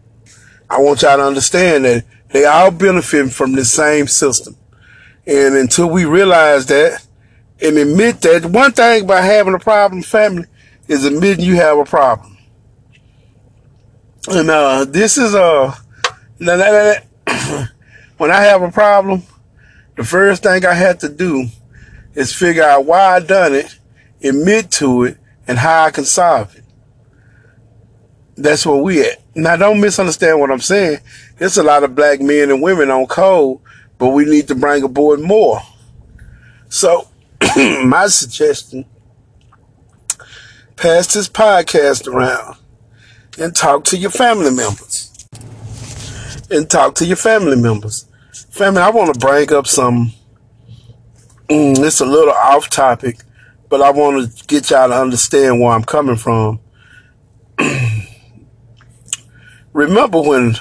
I 0.71 0.79
want 0.79 1.01
y'all 1.01 1.17
to 1.17 1.23
understand 1.23 1.83
that 1.83 2.05
they 2.29 2.45
all 2.45 2.71
benefit 2.71 3.29
from 3.33 3.51
the 3.51 3.65
same 3.65 4.07
system. 4.07 4.55
And 5.27 5.55
until 5.55 5.89
we 5.89 6.05
realize 6.05 6.65
that 6.67 7.05
and 7.61 7.77
admit 7.77 8.21
that, 8.21 8.45
one 8.45 8.71
thing 8.71 9.03
about 9.03 9.25
having 9.25 9.53
a 9.53 9.59
problem, 9.59 10.01
family, 10.01 10.45
is 10.87 11.03
admitting 11.03 11.43
you 11.43 11.57
have 11.57 11.77
a 11.77 11.83
problem. 11.83 12.37
And 14.29 14.49
uh, 14.49 14.85
this 14.85 15.17
is 15.17 15.35
uh, 15.35 15.75
when 16.39 18.31
I 18.31 18.41
have 18.41 18.61
a 18.61 18.71
problem, 18.71 19.23
the 19.97 20.05
first 20.05 20.43
thing 20.43 20.65
I 20.65 20.73
had 20.73 21.01
to 21.01 21.09
do 21.09 21.47
is 22.13 22.33
figure 22.33 22.63
out 22.63 22.85
why 22.85 23.15
I 23.15 23.19
done 23.19 23.53
it, 23.53 23.77
admit 24.23 24.71
to 24.71 25.03
it, 25.03 25.17
and 25.49 25.57
how 25.57 25.83
I 25.83 25.91
can 25.91 26.05
solve 26.05 26.55
it. 26.55 26.63
That's 28.41 28.65
where 28.65 28.81
we 28.81 29.01
at. 29.01 29.21
Now, 29.35 29.55
don't 29.55 29.79
misunderstand 29.79 30.39
what 30.39 30.51
I'm 30.51 30.59
saying. 30.59 30.99
There's 31.37 31.57
a 31.57 31.63
lot 31.63 31.83
of 31.83 31.95
black 31.95 32.21
men 32.21 32.49
and 32.49 32.61
women 32.61 32.89
on 32.89 33.05
code, 33.05 33.59
but 33.97 34.09
we 34.09 34.25
need 34.25 34.47
to 34.47 34.55
bring 34.55 34.83
aboard 34.83 35.19
more. 35.19 35.61
So, 36.69 37.07
my 37.55 38.07
suggestion, 38.07 38.85
pass 40.75 41.13
this 41.13 41.29
podcast 41.29 42.07
around 42.07 42.57
and 43.37 43.55
talk 43.55 43.83
to 43.85 43.97
your 43.97 44.09
family 44.09 44.51
members. 44.51 45.07
And 46.49 46.69
talk 46.69 46.95
to 46.95 47.05
your 47.05 47.17
family 47.17 47.55
members. 47.55 48.07
Family, 48.49 48.81
I 48.81 48.89
want 48.89 49.13
to 49.13 49.19
bring 49.19 49.53
up 49.53 49.67
some, 49.67 50.13
mm, 51.47 51.77
it's 51.85 52.01
a 52.01 52.05
little 52.05 52.33
off 52.33 52.69
topic, 52.69 53.19
but 53.69 53.81
I 53.81 53.91
want 53.91 54.35
to 54.35 54.45
get 54.47 54.71
y'all 54.71 54.89
to 54.89 54.99
understand 54.99 55.61
where 55.61 55.71
I'm 55.71 55.83
coming 55.83 56.17
from. 56.17 56.59
Remember 59.73 60.21
when 60.21 60.55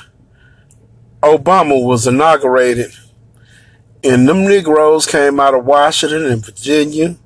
Obama 1.23 1.85
was 1.85 2.07
inaugurated 2.07 2.93
and 4.03 4.29
them 4.29 4.45
Negroes 4.45 5.07
came 5.07 5.39
out 5.41 5.55
of 5.55 5.65
Washington 5.65 6.27
and 6.27 6.45
Virginia, 6.45 7.17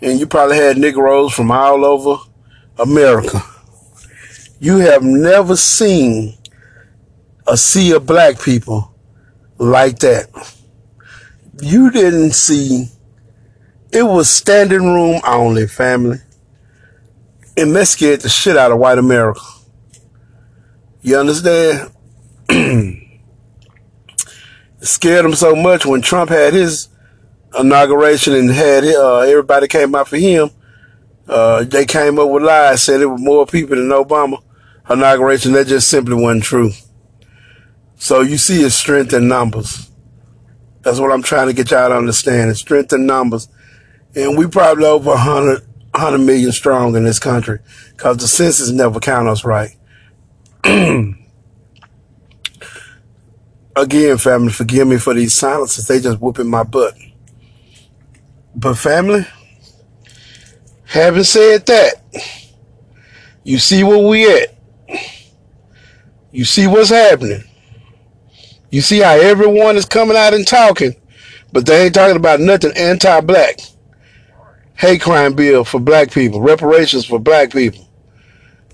and 0.00 0.18
you 0.18 0.26
probably 0.26 0.56
had 0.56 0.76
Negroes 0.76 1.32
from 1.32 1.50
all 1.50 1.84
over 1.84 2.22
America. 2.78 3.40
You 4.58 4.78
have 4.78 5.02
never 5.02 5.56
seen 5.56 6.36
a 7.46 7.56
sea 7.56 7.92
of 7.92 8.06
black 8.06 8.40
people 8.40 8.94
like 9.58 9.98
that. 10.00 10.28
You 11.60 11.90
didn't 11.90 12.32
see 12.32 12.88
it 13.92 14.02
was 14.02 14.30
standing 14.30 14.84
room 14.84 15.20
only, 15.26 15.66
family. 15.66 16.18
And 17.56 17.76
that 17.76 17.86
scared 17.86 18.22
the 18.22 18.28
shit 18.28 18.56
out 18.56 18.72
of 18.72 18.78
white 18.78 18.98
America. 18.98 19.42
You 21.02 21.18
understand? 21.18 21.90
scared 24.80 25.24
them 25.24 25.34
so 25.34 25.54
much 25.54 25.84
when 25.84 26.00
Trump 26.00 26.30
had 26.30 26.54
his 26.54 26.88
inauguration 27.58 28.34
and 28.34 28.50
had 28.50 28.84
uh, 28.84 29.18
everybody 29.20 29.68
came 29.68 29.94
out 29.94 30.08
for 30.08 30.16
him. 30.16 30.50
Uh, 31.28 31.64
they 31.64 31.84
came 31.86 32.18
up 32.18 32.28
with 32.28 32.42
lies, 32.42 32.82
said 32.82 33.00
it 33.00 33.06
was 33.06 33.20
more 33.20 33.46
people 33.46 33.76
than 33.76 33.88
Obama 33.88 34.42
inauguration. 34.90 35.52
That 35.52 35.66
just 35.66 35.88
simply 35.88 36.14
wasn't 36.14 36.44
true. 36.44 36.70
So 37.96 38.20
you 38.20 38.38
see 38.38 38.62
it's 38.62 38.74
strength 38.74 39.12
in 39.12 39.28
numbers. 39.28 39.90
That's 40.82 40.98
what 40.98 41.12
I'm 41.12 41.22
trying 41.22 41.46
to 41.48 41.52
get 41.52 41.70
y'all 41.70 41.88
to 41.88 41.96
understand. 41.96 42.50
It's 42.50 42.60
strength 42.60 42.92
in 42.92 43.06
numbers. 43.06 43.48
And 44.14 44.36
we 44.36 44.46
probably 44.48 44.84
over 44.84 45.10
100, 45.10 45.62
100 45.92 46.18
million 46.18 46.50
strong 46.50 46.96
in 46.96 47.04
this 47.04 47.20
country 47.20 47.60
because 47.90 48.16
the 48.18 48.26
census 48.26 48.70
never 48.70 48.98
count 48.98 49.28
us 49.28 49.44
right. 49.44 49.76
Again, 53.74 54.18
family, 54.18 54.52
forgive 54.52 54.86
me 54.86 54.98
for 54.98 55.14
these 55.14 55.34
silences. 55.34 55.86
They 55.86 56.00
just 56.00 56.20
whooping 56.20 56.48
my 56.48 56.62
butt. 56.62 56.94
But 58.54 58.74
family, 58.74 59.26
having 60.84 61.24
said 61.24 61.66
that, 61.66 61.94
you 63.44 63.58
see 63.58 63.82
where 63.82 64.06
we 64.06 64.30
at. 64.30 64.54
You 66.30 66.44
see 66.44 66.66
what's 66.66 66.90
happening. 66.90 67.44
You 68.70 68.80
see 68.80 69.00
how 69.00 69.12
everyone 69.12 69.76
is 69.76 69.84
coming 69.84 70.16
out 70.16 70.32
and 70.34 70.46
talking, 70.46 70.94
but 71.52 71.66
they 71.66 71.84
ain't 71.86 71.94
talking 71.94 72.16
about 72.16 72.40
nothing 72.40 72.72
anti-black. 72.76 73.60
Hate 74.76 75.02
crime 75.02 75.34
bill 75.34 75.64
for 75.64 75.78
black 75.80 76.10
people, 76.10 76.40
reparations 76.40 77.04
for 77.04 77.18
black 77.18 77.52
people. 77.52 77.86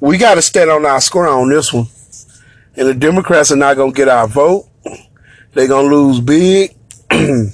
We 0.01 0.19
got 0.19 0.35
to 0.35 0.43
stand 0.43 0.71
on 0.71 0.87
our 0.87 1.01
square 1.01 1.29
on 1.29 1.49
this 1.49 1.73
one. 1.73 1.87
And 2.77 2.89
the 2.89 2.95
Democrats 2.95 3.51
are 3.51 3.57
not 3.57 3.77
going 3.77 3.93
to 3.93 3.97
get 3.97 4.09
our 4.09 4.29
vote. 4.29 4.69
They're 5.53 5.69
going 5.69 5.91
to 5.91 5.97
lose 5.97 6.21
big. 6.21 6.77
the 7.11 7.53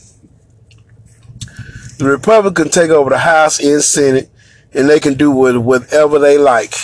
Republicans 2.01 2.73
take 2.73 2.91
over 2.91 3.11
the 3.11 3.19
House 3.19 3.61
and 3.61 3.83
Senate, 3.83 4.31
and 4.73 4.91
they 4.91 5.01
can 5.01 5.15
do 5.15 5.31
with 5.31 5.57
whatever 5.57 6.19
they 6.19 6.37
like. 6.37 6.75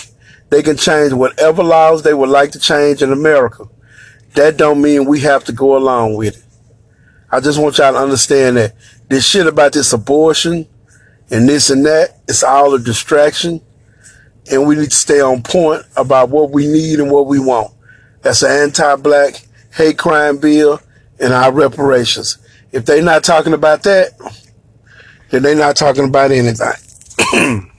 They 0.49 0.63
can 0.63 0.77
change 0.77 1.13
whatever 1.13 1.63
laws 1.63 2.03
they 2.03 2.13
would 2.13 2.29
like 2.29 2.51
to 2.51 2.59
change 2.59 3.01
in 3.01 3.11
America 3.11 3.67
that 4.35 4.57
don't 4.57 4.81
mean 4.81 5.05
we 5.05 5.21
have 5.21 5.43
to 5.45 5.51
go 5.51 5.77
along 5.77 6.15
with 6.15 6.37
it. 6.37 6.43
I 7.29 7.39
just 7.39 7.59
want 7.59 7.77
y'all 7.77 7.93
to 7.93 7.99
understand 7.99 8.57
that 8.57 8.75
this 9.07 9.25
shit 9.25 9.47
about 9.47 9.73
this 9.73 9.93
abortion 9.93 10.67
and 11.29 11.47
this 11.47 11.69
and 11.69 11.85
that, 11.85 12.19
it's 12.27 12.43
all 12.43 12.73
a 12.73 12.79
distraction. 12.79 13.61
And 14.49 14.67
we 14.67 14.75
need 14.75 14.89
to 14.89 14.95
stay 14.95 15.21
on 15.21 15.43
point 15.43 15.83
about 15.95 16.29
what 16.29 16.51
we 16.51 16.67
need 16.67 16.99
and 16.99 17.11
what 17.11 17.27
we 17.27 17.39
want. 17.39 17.73
That's 18.21 18.41
an 18.43 18.51
anti-black 18.51 19.45
hate 19.75 19.97
crime 19.97 20.37
bill 20.37 20.79
and 21.19 21.33
our 21.33 21.51
reparations. 21.51 22.37
If 22.71 22.85
they're 22.85 23.03
not 23.03 23.23
talking 23.23 23.53
about 23.53 23.83
that, 23.83 24.11
then 25.29 25.43
they're 25.43 25.55
not 25.55 25.75
talking 25.75 26.05
about 26.05 26.31
anything. 26.31 26.73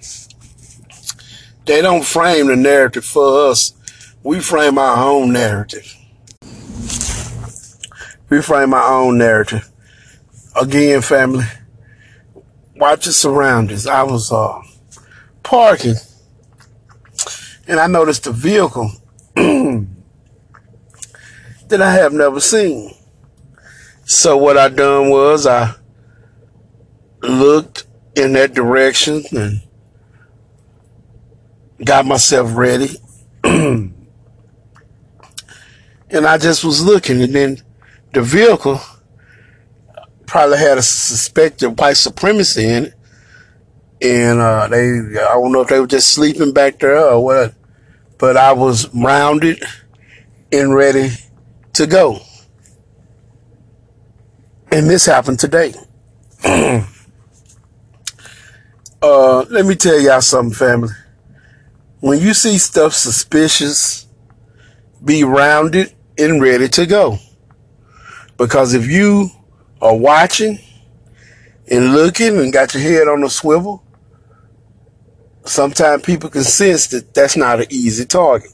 they 1.66 1.82
don't 1.82 2.04
frame 2.04 2.46
the 2.46 2.56
narrative 2.56 3.04
for 3.04 3.50
us. 3.50 3.72
We 4.22 4.40
frame 4.40 4.78
our 4.78 4.96
own 4.96 5.32
narrative 5.32 5.96
reframe 8.32 8.70
my 8.70 8.82
own 8.82 9.18
narrative. 9.18 9.70
Again, 10.58 11.02
family, 11.02 11.44
watch 12.76 13.04
your 13.04 13.12
surroundings. 13.12 13.86
I 13.86 14.02
was 14.04 14.32
uh, 14.32 14.60
parking 15.42 15.96
and 17.66 17.78
I 17.80 17.86
noticed 17.86 18.26
a 18.26 18.32
vehicle 18.32 18.90
that 19.34 19.86
I 21.72 21.92
have 21.92 22.12
never 22.12 22.40
seen. 22.40 22.94
So 24.04 24.36
what 24.36 24.58
I 24.58 24.68
done 24.68 25.10
was 25.10 25.46
I 25.46 25.74
looked 27.22 27.86
in 28.14 28.32
that 28.34 28.52
direction 28.54 29.22
and 29.32 29.62
got 31.84 32.04
myself 32.04 32.54
ready. 32.54 32.96
and 33.44 33.94
I 36.12 36.38
just 36.38 36.64
was 36.64 36.84
looking 36.84 37.22
and 37.22 37.34
then 37.34 37.62
the 38.12 38.22
vehicle 38.22 38.80
probably 40.26 40.58
had 40.58 40.78
a 40.78 40.82
suspected 40.82 41.78
white 41.78 41.96
supremacy 41.96 42.66
in 42.66 42.86
it. 42.86 42.94
And 44.02 44.40
uh, 44.40 44.66
they, 44.66 44.98
I 44.98 45.34
don't 45.34 45.52
know 45.52 45.60
if 45.60 45.68
they 45.68 45.78
were 45.78 45.86
just 45.86 46.08
sleeping 46.08 46.52
back 46.52 46.80
there 46.80 46.98
or 46.98 47.22
what, 47.22 47.54
but 48.18 48.36
I 48.36 48.52
was 48.52 48.92
rounded 48.92 49.62
and 50.50 50.74
ready 50.74 51.10
to 51.74 51.86
go. 51.86 52.18
And 54.72 54.90
this 54.90 55.06
happened 55.06 55.38
today. 55.38 55.72
uh, 56.44 56.84
let 59.02 59.66
me 59.66 59.76
tell 59.76 60.00
y'all 60.00 60.20
something, 60.20 60.54
family. 60.54 60.92
When 62.00 62.18
you 62.18 62.34
see 62.34 62.58
stuff 62.58 62.94
suspicious, 62.94 64.08
be 65.04 65.22
rounded 65.22 65.94
and 66.18 66.42
ready 66.42 66.68
to 66.70 66.86
go. 66.86 67.18
Because 68.36 68.74
if 68.74 68.88
you 68.88 69.30
are 69.80 69.96
watching 69.96 70.58
and 71.70 71.92
looking 71.92 72.38
and 72.38 72.52
got 72.52 72.74
your 72.74 72.82
head 72.82 73.06
on 73.06 73.22
a 73.22 73.30
swivel, 73.30 73.84
sometimes 75.44 76.02
people 76.02 76.30
can 76.30 76.44
sense 76.44 76.86
that 76.88 77.14
that's 77.14 77.36
not 77.36 77.60
an 77.60 77.66
easy 77.70 78.04
target. 78.04 78.52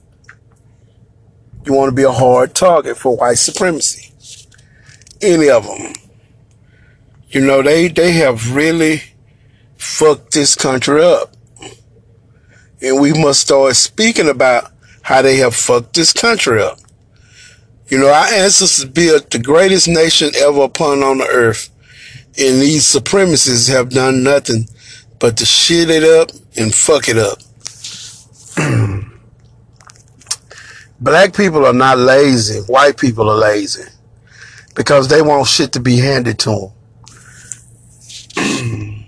You 1.64 1.74
want 1.74 1.90
to 1.90 1.94
be 1.94 2.04
a 2.04 2.10
hard 2.10 2.54
target 2.54 2.96
for 2.96 3.16
white 3.16 3.38
supremacy. 3.38 4.12
Any 5.20 5.50
of 5.50 5.66
them. 5.66 5.92
You 7.30 7.42
know, 7.42 7.62
they, 7.62 7.88
they 7.88 8.12
have 8.12 8.54
really 8.54 9.02
fucked 9.76 10.32
this 10.32 10.54
country 10.54 11.02
up. 11.02 11.34
And 12.80 13.00
we 13.00 13.12
must 13.12 13.40
start 13.40 13.76
speaking 13.76 14.28
about 14.28 14.70
how 15.02 15.20
they 15.22 15.36
have 15.36 15.54
fucked 15.54 15.94
this 15.94 16.12
country 16.12 16.62
up. 16.62 16.78
You 17.88 17.98
know, 17.98 18.08
our 18.08 18.26
ancestors 18.26 18.84
built 18.84 19.30
the 19.30 19.38
greatest 19.38 19.88
nation 19.88 20.30
ever 20.36 20.62
upon 20.62 21.02
on 21.02 21.18
the 21.18 21.26
earth. 21.26 21.70
And 22.38 22.62
these 22.62 22.84
supremacists 22.84 23.70
have 23.70 23.90
done 23.90 24.22
nothing 24.22 24.68
but 25.18 25.36
to 25.38 25.44
shit 25.44 25.90
it 25.90 26.04
up 26.04 26.30
and 26.58 26.74
fuck 26.74 27.08
it 27.08 27.18
up. 27.18 27.38
Black 31.00 31.34
people 31.34 31.64
are 31.64 31.72
not 31.72 31.98
lazy. 31.98 32.60
White 32.60 32.98
people 32.98 33.30
are 33.30 33.36
lazy. 33.36 33.84
Because 34.74 35.08
they 35.08 35.22
want 35.22 35.46
shit 35.46 35.72
to 35.72 35.80
be 35.80 35.98
handed 35.98 36.38
to 36.40 36.72
them. 38.36 38.36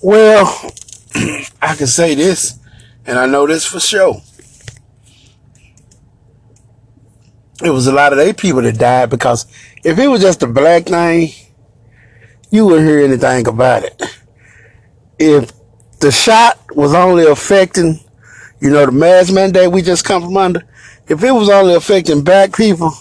Well, 0.00 0.46
I 1.60 1.74
can 1.76 1.88
say 1.88 2.14
this, 2.14 2.56
and 3.04 3.18
I 3.18 3.26
know 3.26 3.48
this 3.48 3.66
for 3.66 3.80
sure. 3.80 4.22
It 7.62 7.70
was 7.70 7.86
a 7.86 7.92
lot 7.92 8.12
of 8.12 8.18
they 8.18 8.32
people 8.32 8.62
that 8.62 8.78
died 8.78 9.10
because 9.10 9.46
if 9.84 9.98
it 9.98 10.08
was 10.08 10.20
just 10.20 10.42
a 10.42 10.46
black 10.46 10.84
thing, 10.84 11.30
you 12.50 12.66
wouldn't 12.66 12.86
hear 12.86 13.00
anything 13.00 13.46
about 13.46 13.84
it. 13.84 14.02
If 15.18 15.52
the 16.00 16.12
shot 16.12 16.58
was 16.74 16.94
only 16.94 17.26
affecting, 17.26 17.98
you 18.60 18.70
know, 18.70 18.86
the 18.86 18.92
mask 18.92 19.32
mandate 19.32 19.72
we 19.72 19.82
just 19.82 20.04
come 20.04 20.22
from 20.22 20.36
under, 20.36 20.62
if 21.08 21.22
it 21.22 21.32
was 21.32 21.48
only 21.48 21.74
affecting 21.74 22.22
black 22.22 22.54
people, 22.54 22.92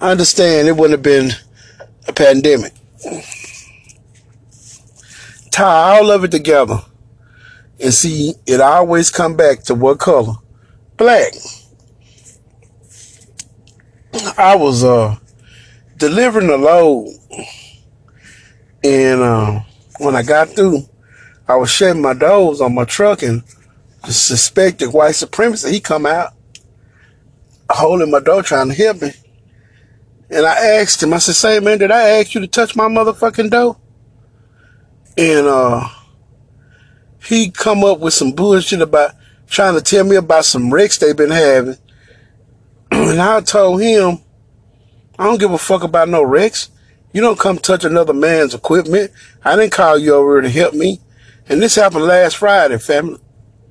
I 0.00 0.10
understand 0.10 0.68
it 0.68 0.76
wouldn't 0.76 0.92
have 0.92 1.02
been 1.02 1.30
a 2.08 2.12
pandemic. 2.12 2.72
Tie 5.50 5.98
all 5.98 6.10
of 6.10 6.24
it 6.24 6.30
together 6.30 6.80
and 7.78 7.92
see, 7.92 8.34
it 8.46 8.60
always 8.60 9.10
come 9.10 9.36
back 9.36 9.64
to 9.64 9.74
what 9.74 9.98
color? 9.98 10.34
Black. 10.96 11.34
I 14.38 14.56
was 14.56 14.84
uh 14.84 15.16
delivering 16.02 16.50
a 16.50 16.56
load, 16.56 17.14
and 18.82 19.20
uh, 19.20 19.60
when 19.98 20.16
I 20.16 20.24
got 20.24 20.48
through, 20.48 20.88
I 21.46 21.54
was 21.54 21.70
shutting 21.70 22.02
my 22.02 22.12
doors 22.12 22.60
on 22.60 22.74
my 22.74 22.84
truck, 22.84 23.22
and 23.22 23.44
the 24.04 24.12
suspected 24.12 24.88
white 24.92 25.14
supremacist 25.14 25.70
he 25.70 25.78
come 25.78 26.04
out, 26.04 26.32
holding 27.70 28.10
my 28.10 28.18
door, 28.18 28.42
trying 28.42 28.70
to 28.70 28.74
help 28.74 29.02
me. 29.02 29.12
And 30.28 30.44
I 30.44 30.80
asked 30.80 31.00
him, 31.00 31.14
I 31.14 31.18
said, 31.18 31.36
"Say, 31.36 31.60
man, 31.60 31.78
did 31.78 31.92
I 31.92 32.18
ask 32.18 32.34
you 32.34 32.40
to 32.40 32.48
touch 32.48 32.74
my 32.74 32.88
motherfucking 32.88 33.50
door?" 33.50 33.76
And 35.16 35.46
uh 35.46 35.88
he 37.24 37.52
come 37.52 37.84
up 37.84 38.00
with 38.00 38.14
some 38.14 38.32
bullshit 38.32 38.80
about 38.80 39.12
trying 39.46 39.74
to 39.76 39.80
tell 39.80 40.02
me 40.02 40.16
about 40.16 40.46
some 40.46 40.74
wrecks 40.74 40.98
they 40.98 41.12
been 41.12 41.30
having. 41.30 41.76
and 42.90 43.20
I 43.20 43.40
told 43.42 43.80
him, 43.80 44.18
I 45.18 45.24
don't 45.24 45.40
give 45.40 45.52
a 45.52 45.58
fuck 45.58 45.82
about 45.82 46.08
no 46.08 46.22
wrecks. 46.22 46.70
You 47.12 47.20
don't 47.20 47.38
come 47.38 47.58
touch 47.58 47.84
another 47.84 48.14
man's 48.14 48.54
equipment. 48.54 49.10
I 49.44 49.56
didn't 49.56 49.72
call 49.72 49.98
you 49.98 50.14
over 50.14 50.40
to 50.40 50.48
help 50.48 50.74
me. 50.74 51.00
And 51.48 51.60
this 51.60 51.74
happened 51.74 52.04
last 52.04 52.38
Friday, 52.38 52.78
family. 52.78 53.20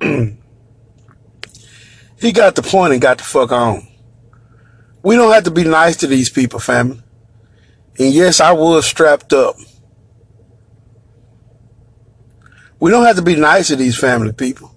he 2.20 2.32
got 2.32 2.54
the 2.54 2.62
point 2.62 2.92
and 2.92 3.02
got 3.02 3.18
the 3.18 3.24
fuck 3.24 3.50
on. 3.50 3.88
We 5.02 5.16
don't 5.16 5.32
have 5.32 5.44
to 5.44 5.50
be 5.50 5.64
nice 5.64 5.96
to 5.98 6.06
these 6.06 6.30
people, 6.30 6.60
family. 6.60 7.02
And 7.98 8.12
yes, 8.12 8.40
I 8.40 8.52
was 8.52 8.86
strapped 8.86 9.32
up. 9.32 9.56
We 12.78 12.90
don't 12.90 13.04
have 13.04 13.16
to 13.16 13.22
be 13.22 13.36
nice 13.36 13.68
to 13.68 13.76
these 13.76 13.98
family 13.98 14.32
people. 14.32 14.74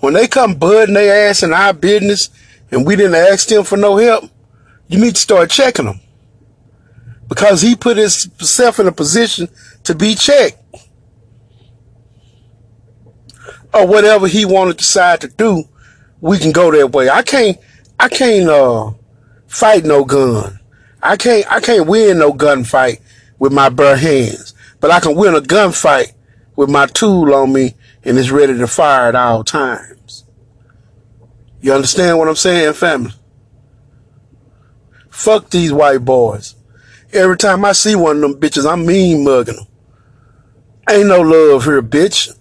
When 0.00 0.14
they 0.14 0.28
come 0.28 0.54
budding 0.54 0.94
their 0.94 1.30
ass 1.30 1.42
in 1.42 1.52
our 1.52 1.72
business 1.72 2.28
and 2.70 2.86
we 2.86 2.96
didn't 2.96 3.14
ask 3.14 3.48
them 3.48 3.64
for 3.64 3.76
no 3.76 3.96
help, 3.96 4.30
you 4.88 5.00
need 5.00 5.14
to 5.14 5.20
start 5.20 5.50
checking 5.50 5.86
them. 5.86 6.00
Because 7.28 7.62
he 7.62 7.74
put 7.74 7.96
himself 7.96 8.78
in 8.78 8.86
a 8.86 8.92
position 8.92 9.48
to 9.84 9.94
be 9.94 10.14
checked. 10.14 10.58
Or 13.72 13.86
whatever 13.86 14.28
he 14.28 14.44
wanted 14.44 14.72
to 14.72 14.78
decide 14.78 15.20
to 15.22 15.28
do, 15.28 15.64
we 16.20 16.38
can 16.38 16.52
go 16.52 16.70
that 16.70 16.92
way. 16.92 17.08
I 17.08 17.22
can't 17.22 17.58
I 17.98 18.08
can't 18.08 18.48
uh 18.48 18.92
fight 19.46 19.84
no 19.84 20.04
gun. 20.04 20.60
I 21.02 21.16
can't 21.16 21.50
I 21.50 21.60
can't 21.60 21.86
win 21.88 22.18
no 22.18 22.32
gunfight 22.32 23.00
with 23.38 23.52
my 23.52 23.68
bare 23.68 23.96
hands. 23.96 24.54
But 24.80 24.90
I 24.90 25.00
can 25.00 25.16
win 25.16 25.34
a 25.34 25.40
gunfight 25.40 26.12
with 26.56 26.70
my 26.70 26.86
tool 26.86 27.34
on 27.34 27.52
me 27.52 27.74
and 28.04 28.16
it's 28.18 28.30
ready 28.30 28.56
to 28.56 28.66
fire 28.66 29.08
at 29.08 29.14
all 29.14 29.42
times. 29.42 30.24
You 31.60 31.72
understand 31.72 32.18
what 32.18 32.28
I'm 32.28 32.36
saying, 32.36 32.74
family? 32.74 33.12
Fuck 35.14 35.50
these 35.50 35.72
white 35.72 36.04
boys. 36.04 36.56
Every 37.12 37.36
time 37.36 37.64
I 37.64 37.70
see 37.70 37.94
one 37.94 38.16
of 38.16 38.22
them 38.22 38.34
bitches, 38.34 38.70
I'm 38.70 38.84
mean 38.84 39.22
mugging 39.22 39.54
them. 39.54 39.66
Ain't 40.90 41.06
no 41.06 41.20
love 41.20 41.64
here, 41.64 41.80
bitch. 41.80 42.36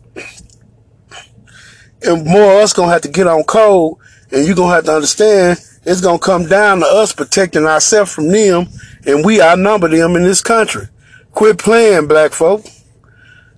And 2.02 2.26
more 2.26 2.56
of 2.56 2.64
us 2.64 2.74
gonna 2.74 2.92
have 2.92 3.04
to 3.04 3.10
get 3.10 3.28
on 3.28 3.44
code, 3.44 3.98
and 4.32 4.46
you 4.46 4.56
gonna 4.56 4.74
have 4.74 4.86
to 4.86 4.96
understand 4.96 5.60
it's 5.86 6.02
gonna 6.02 6.18
come 6.18 6.48
down 6.48 6.80
to 6.80 6.86
us 6.88 7.14
protecting 7.14 7.66
ourselves 7.66 8.12
from 8.12 8.30
them, 8.30 8.68
and 9.06 9.24
we 9.24 9.40
outnumber 9.40 9.88
them 9.88 10.16
in 10.16 10.24
this 10.24 10.42
country. 10.42 10.88
Quit 11.32 11.60
playing, 11.60 12.08
black 12.08 12.32
folk. 12.34 12.66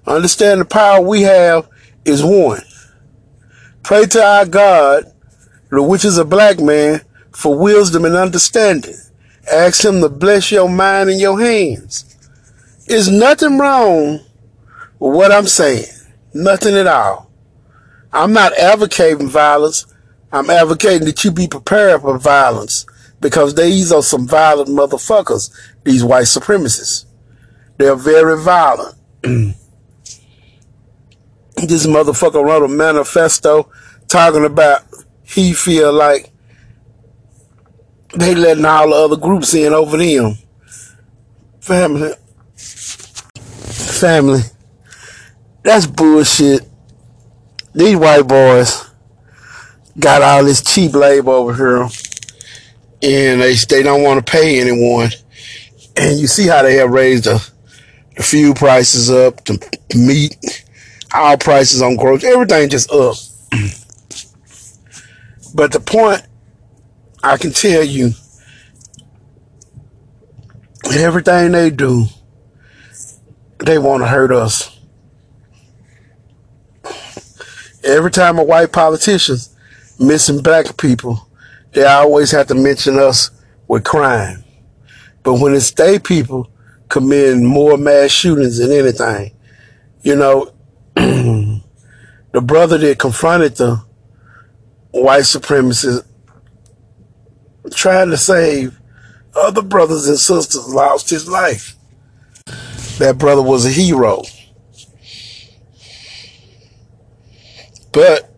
Understand 0.06 0.60
the 0.60 0.66
power 0.66 1.00
we 1.00 1.22
have 1.22 1.70
is 2.04 2.22
one. 2.22 2.62
Pray 3.82 4.06
to 4.08 4.22
our 4.22 4.46
God, 4.46 5.06
the 5.72 5.82
which 5.82 6.04
is 6.04 6.18
a 6.18 6.26
black 6.26 6.60
man, 6.60 7.02
for 7.32 7.58
wisdom 7.58 8.04
and 8.04 8.16
understanding. 8.16 8.96
Ask 9.52 9.86
him 9.86 10.02
to 10.02 10.10
bless 10.10 10.52
your 10.52 10.70
mind 10.70 11.10
and 11.10 11.20
your 11.20 11.40
hands. 11.40 12.16
There's 12.88 13.10
nothing 13.10 13.58
wrong 13.58 14.20
with 15.00 15.16
what 15.16 15.32
I'm 15.32 15.48
saying. 15.48 15.86
Nothing 16.34 16.76
at 16.76 16.88
all. 16.88 17.32
I'm 18.12 18.34
not 18.34 18.54
advocating 18.58 19.28
violence. 19.28 19.86
I'm 20.32 20.50
advocating 20.50 21.06
that 21.06 21.24
you 21.24 21.32
be 21.32 21.48
prepared 21.48 22.02
for 22.02 22.18
violence 22.18 22.86
because 23.20 23.56
these 23.56 23.92
are 23.92 24.04
some 24.04 24.28
violent 24.28 24.70
motherfuckers, 24.70 25.50
these 25.84 26.04
white 26.04 26.26
supremacists. 26.26 27.06
They're 27.78 27.96
very 27.96 28.42
violent. 28.42 28.96
this 29.22 29.56
motherfucker 31.88 32.44
wrote 32.44 32.64
a 32.64 32.68
manifesto 32.68 33.70
talking 34.08 34.46
about 34.46 34.84
he 35.24 35.54
feel 35.54 35.92
like 35.92 36.32
they 38.16 38.36
letting 38.36 38.66
all 38.66 38.90
the 38.90 38.96
other 38.96 39.18
groups 39.18 39.54
in 39.54 39.74
over 39.74 39.98
them. 39.98 40.38
Family. 41.60 42.14
Family. 42.56 44.42
That's 45.64 45.88
bullshit. 45.88 46.62
These 47.74 47.98
white 47.98 48.28
boys 48.28 48.90
got 50.00 50.22
all 50.22 50.44
this 50.44 50.62
cheap 50.62 50.94
labor 50.94 51.32
over 51.32 51.54
here 51.54 51.90
and 53.02 53.42
they, 53.42 53.56
they 53.70 53.84
don't 53.84 54.04
want 54.04 54.26
to 54.26 54.32
pay 54.32 54.60
anyone. 54.60 55.10
And 55.98 56.20
you 56.20 56.28
see 56.28 56.48
how 56.48 56.64
they 56.64 56.76
have 56.76 56.90
raised 56.90 57.26
the, 57.26 57.50
the 58.16 58.24
fuel 58.24 58.54
prices 58.54 59.12
up, 59.12 59.44
the 59.46 59.80
meat, 59.96 60.66
all 61.14 61.38
prices 61.38 61.82
on 61.82 61.96
groceries, 61.96 62.34
everything 62.34 62.70
just 62.70 62.92
up. 62.92 63.16
but 65.54 65.72
the 65.72 65.80
point 65.80 66.26
I 67.26 67.38
can 67.38 67.52
tell 67.52 67.84
you, 67.84 68.12
everything 70.94 71.54
they 71.54 71.72
do, 71.72 72.06
they 73.66 73.80
want 73.80 74.04
to 74.04 74.08
hurt 74.08 74.32
us. 74.32 74.80
Every 77.84 78.12
time 78.12 78.38
a 78.38 78.44
white 78.44 78.72
politician 78.72 79.38
missing 80.00 80.44
black 80.44 80.78
people, 80.78 81.28
they 81.72 81.84
always 81.84 82.30
have 82.30 82.46
to 82.48 82.54
mention 82.54 83.00
us 83.00 83.32
with 83.68 83.84
crime. 83.84 84.44
But 85.24 85.40
when 85.40 85.56
it's 85.56 85.72
they 85.72 85.98
people 85.98 86.52
committing 86.90 87.44
more 87.44 87.76
mass 87.76 88.12
shootings 88.12 88.60
than 88.60 88.72
anything, 88.72 89.36
you 90.04 90.16
know, 90.16 90.54
the 90.96 91.62
brother 92.44 92.78
that 92.78 93.00
confronted 93.00 93.56
the 93.56 93.82
white 94.92 95.24
supremacists 95.24 96.06
trying 97.74 98.10
to 98.10 98.18
save 98.18 98.80
other 99.36 99.62
brothers 99.62 100.08
and 100.08 100.18
sisters 100.18 100.68
lost 100.68 101.10
his 101.10 101.28
life. 101.28 101.76
That 103.00 103.18
brother 103.18 103.42
was 103.42 103.66
a 103.66 103.70
hero. 103.70 104.24
But 107.92 108.30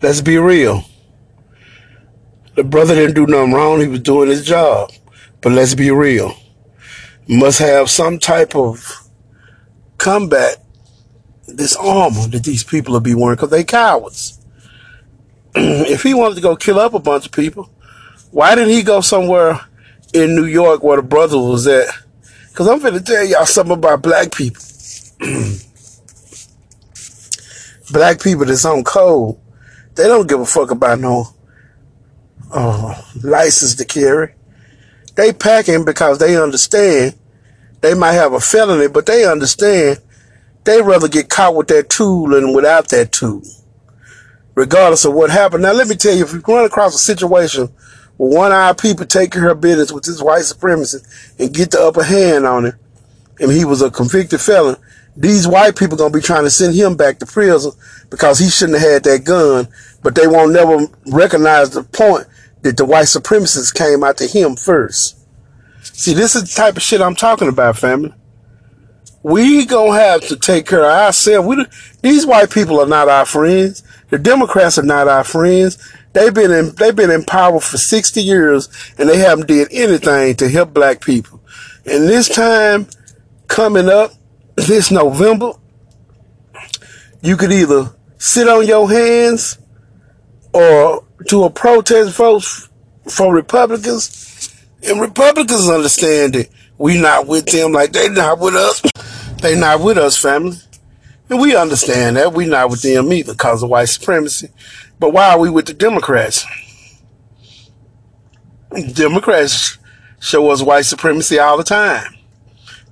let's 0.00 0.20
be 0.20 0.38
real. 0.38 0.84
The 2.54 2.64
brother 2.64 2.94
didn't 2.94 3.14
do 3.14 3.26
nothing 3.26 3.52
wrong. 3.52 3.80
He 3.80 3.86
was 3.86 4.00
doing 4.00 4.28
his 4.28 4.44
job. 4.44 4.92
But 5.40 5.52
let's 5.52 5.74
be 5.74 5.90
real. 5.90 6.36
Must 7.28 7.60
have 7.60 7.88
some 7.88 8.18
type 8.18 8.54
of 8.54 9.08
combat 9.98 10.62
this 11.46 11.76
armor 11.76 12.26
that 12.28 12.44
these 12.44 12.64
people 12.64 12.92
will 12.92 13.00
be 13.00 13.14
wearing 13.14 13.36
because 13.36 13.50
they 13.50 13.64
cowards. 13.64 14.38
if 15.54 16.02
he 16.02 16.14
wanted 16.14 16.36
to 16.36 16.40
go 16.40 16.56
kill 16.56 16.78
up 16.78 16.94
a 16.94 16.98
bunch 16.98 17.26
of 17.26 17.32
people, 17.32 17.70
why 18.30 18.54
didn't 18.54 18.70
he 18.70 18.82
go 18.82 19.00
somewhere 19.00 19.60
in 20.14 20.34
New 20.34 20.46
York 20.46 20.82
where 20.82 20.96
the 20.96 21.02
brother 21.02 21.38
was 21.38 21.66
at? 21.66 21.88
Because 22.48 22.68
I'm 22.68 22.80
going 22.80 22.94
to 22.94 23.00
tell 23.00 23.24
y'all 23.24 23.46
something 23.46 23.76
about 23.76 24.02
black 24.02 24.32
people. 24.32 24.62
black 27.92 28.22
people 28.22 28.46
that's 28.46 28.64
on 28.64 28.84
code, 28.84 29.36
they 29.94 30.04
don't 30.04 30.28
give 30.28 30.40
a 30.40 30.46
fuck 30.46 30.70
about 30.70 30.98
no 30.98 31.26
uh, 32.52 33.00
license 33.22 33.74
to 33.76 33.84
carry. 33.84 34.34
They 35.14 35.32
packing 35.32 35.84
because 35.84 36.18
they 36.18 36.40
understand 36.40 37.18
they 37.82 37.94
might 37.94 38.12
have 38.12 38.32
a 38.32 38.40
felony, 38.40 38.88
but 38.88 39.06
they 39.06 39.26
understand 39.26 39.98
they 40.64 40.80
rather 40.80 41.08
get 41.08 41.28
caught 41.28 41.54
with 41.54 41.68
that 41.68 41.90
tool 41.90 42.28
than 42.28 42.54
without 42.54 42.88
that 42.90 43.12
tool, 43.12 43.42
regardless 44.54 45.04
of 45.04 45.14
what 45.14 45.30
happened. 45.30 45.62
Now, 45.62 45.72
let 45.72 45.88
me 45.88 45.96
tell 45.96 46.14
you, 46.14 46.24
if 46.24 46.32
you 46.32 46.40
run 46.40 46.64
across 46.64 46.94
a 46.94 46.98
situation 46.98 47.68
where 48.16 48.30
one-eyed 48.30 48.78
people 48.78 49.06
taking 49.06 49.42
her 49.42 49.54
business 49.54 49.92
with 49.92 50.04
this 50.04 50.22
white 50.22 50.42
supremacist 50.42 51.38
and 51.38 51.54
get 51.54 51.70
the 51.70 51.80
upper 51.80 52.02
hand 52.02 52.46
on 52.46 52.66
him, 52.66 52.78
and 53.40 53.50
he 53.50 53.64
was 53.64 53.82
a 53.82 53.90
convicted 53.90 54.40
felon, 54.40 54.76
these 55.16 55.46
white 55.46 55.76
people 55.76 55.96
gonna 55.96 56.12
be 56.12 56.20
trying 56.20 56.44
to 56.44 56.50
send 56.50 56.74
him 56.74 56.96
back 56.96 57.18
to 57.18 57.26
prison 57.26 57.72
because 58.10 58.38
he 58.38 58.48
shouldn't 58.48 58.78
have 58.78 58.90
had 58.90 59.04
that 59.04 59.24
gun, 59.24 59.68
but 60.02 60.14
they 60.14 60.26
won't 60.26 60.52
never 60.52 60.86
recognize 61.06 61.70
the 61.70 61.82
point 61.82 62.26
that 62.62 62.76
the 62.76 62.84
white 62.84 63.06
supremacists 63.06 63.74
came 63.74 64.02
out 64.04 64.16
to 64.18 64.26
him 64.26 64.56
first. 64.56 65.18
See, 65.82 66.14
this 66.14 66.34
is 66.34 66.42
the 66.42 66.54
type 66.54 66.76
of 66.76 66.82
shit 66.82 67.00
I'm 67.00 67.14
talking 67.14 67.48
about, 67.48 67.78
family. 67.78 68.14
We 69.22 69.66
gonna 69.66 69.98
have 69.98 70.22
to 70.28 70.36
take 70.36 70.66
care 70.66 70.84
of 70.84 70.90
ourselves. 70.90 71.46
We, 71.46 71.66
these 72.00 72.26
white 72.26 72.50
people 72.50 72.80
are 72.80 72.86
not 72.86 73.08
our 73.08 73.26
friends. 73.26 73.82
The 74.12 74.18
Democrats 74.18 74.78
are 74.78 74.82
not 74.82 75.08
our 75.08 75.24
friends. 75.24 75.78
They've 76.12 76.34
been 76.34 76.50
in, 76.50 76.74
they've 76.74 76.94
been 76.94 77.10
in 77.10 77.24
power 77.24 77.58
for 77.60 77.78
60 77.78 78.22
years 78.22 78.68
and 78.98 79.08
they 79.08 79.16
haven't 79.16 79.48
did 79.48 79.68
anything 79.72 80.36
to 80.36 80.50
help 80.50 80.74
black 80.74 81.00
people. 81.00 81.40
And 81.86 82.06
this 82.06 82.28
time 82.28 82.88
coming 83.48 83.88
up, 83.88 84.12
this 84.54 84.90
November, 84.90 85.52
you 87.22 87.38
could 87.38 87.52
either 87.52 87.90
sit 88.18 88.48
on 88.48 88.66
your 88.66 88.90
hands 88.90 89.56
or 90.52 91.06
to 91.28 91.44
a 91.44 91.50
protest 91.50 92.14
vote 92.14 92.44
for 93.08 93.34
Republicans. 93.34 94.54
And 94.86 95.00
Republicans 95.00 95.70
understand 95.70 96.36
it. 96.36 96.50
We 96.76 97.00
not 97.00 97.26
with 97.26 97.46
them 97.46 97.72
like 97.72 97.92
they 97.92 98.10
not 98.10 98.40
with 98.40 98.56
us. 98.56 98.82
They 99.40 99.58
not 99.58 99.80
with 99.80 99.96
us, 99.96 100.18
family. 100.18 100.58
And 101.32 101.40
we 101.40 101.56
understand 101.56 102.18
that. 102.18 102.34
We're 102.34 102.46
not 102.46 102.68
with 102.68 102.82
them 102.82 103.10
either 103.10 103.32
because 103.32 103.62
of 103.62 103.70
white 103.70 103.86
supremacy. 103.86 104.50
But 105.00 105.14
why 105.14 105.30
are 105.30 105.38
we 105.38 105.48
with 105.48 105.64
the 105.64 105.72
Democrats? 105.72 106.44
Democrats 108.92 109.78
show 110.20 110.50
us 110.50 110.60
white 110.60 110.84
supremacy 110.84 111.38
all 111.38 111.56
the 111.56 111.64
time. 111.64 112.18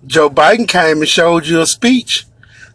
Joe 0.07 0.31
Biden 0.31 0.67
came 0.67 1.01
and 1.01 1.07
showed 1.09 1.47
you 1.49 1.61
a 1.61 1.67
speech 1.67 2.25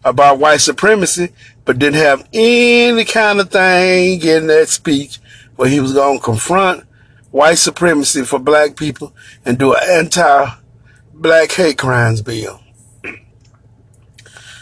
about 0.04 0.38
white 0.38 0.62
supremacy, 0.62 1.30
but 1.66 1.80
didn't 1.80 1.96
have 1.96 2.30
any 2.32 3.04
kind 3.04 3.40
of 3.40 3.50
thing 3.50 4.22
in 4.22 4.46
that 4.46 4.70
speech 4.70 5.18
where 5.56 5.68
he 5.68 5.80
was 5.80 5.94
going 5.94 6.20
to 6.20 6.24
confront 6.24 6.84
white 7.32 7.58
supremacy 7.58 8.24
for 8.24 8.38
black 8.38 8.76
people 8.76 9.16
and 9.44 9.58
do 9.58 9.74
an 9.74 9.80
anti-black 9.90 11.52
hate 11.54 11.80
crimes 11.80 12.22
bill. 12.22 12.62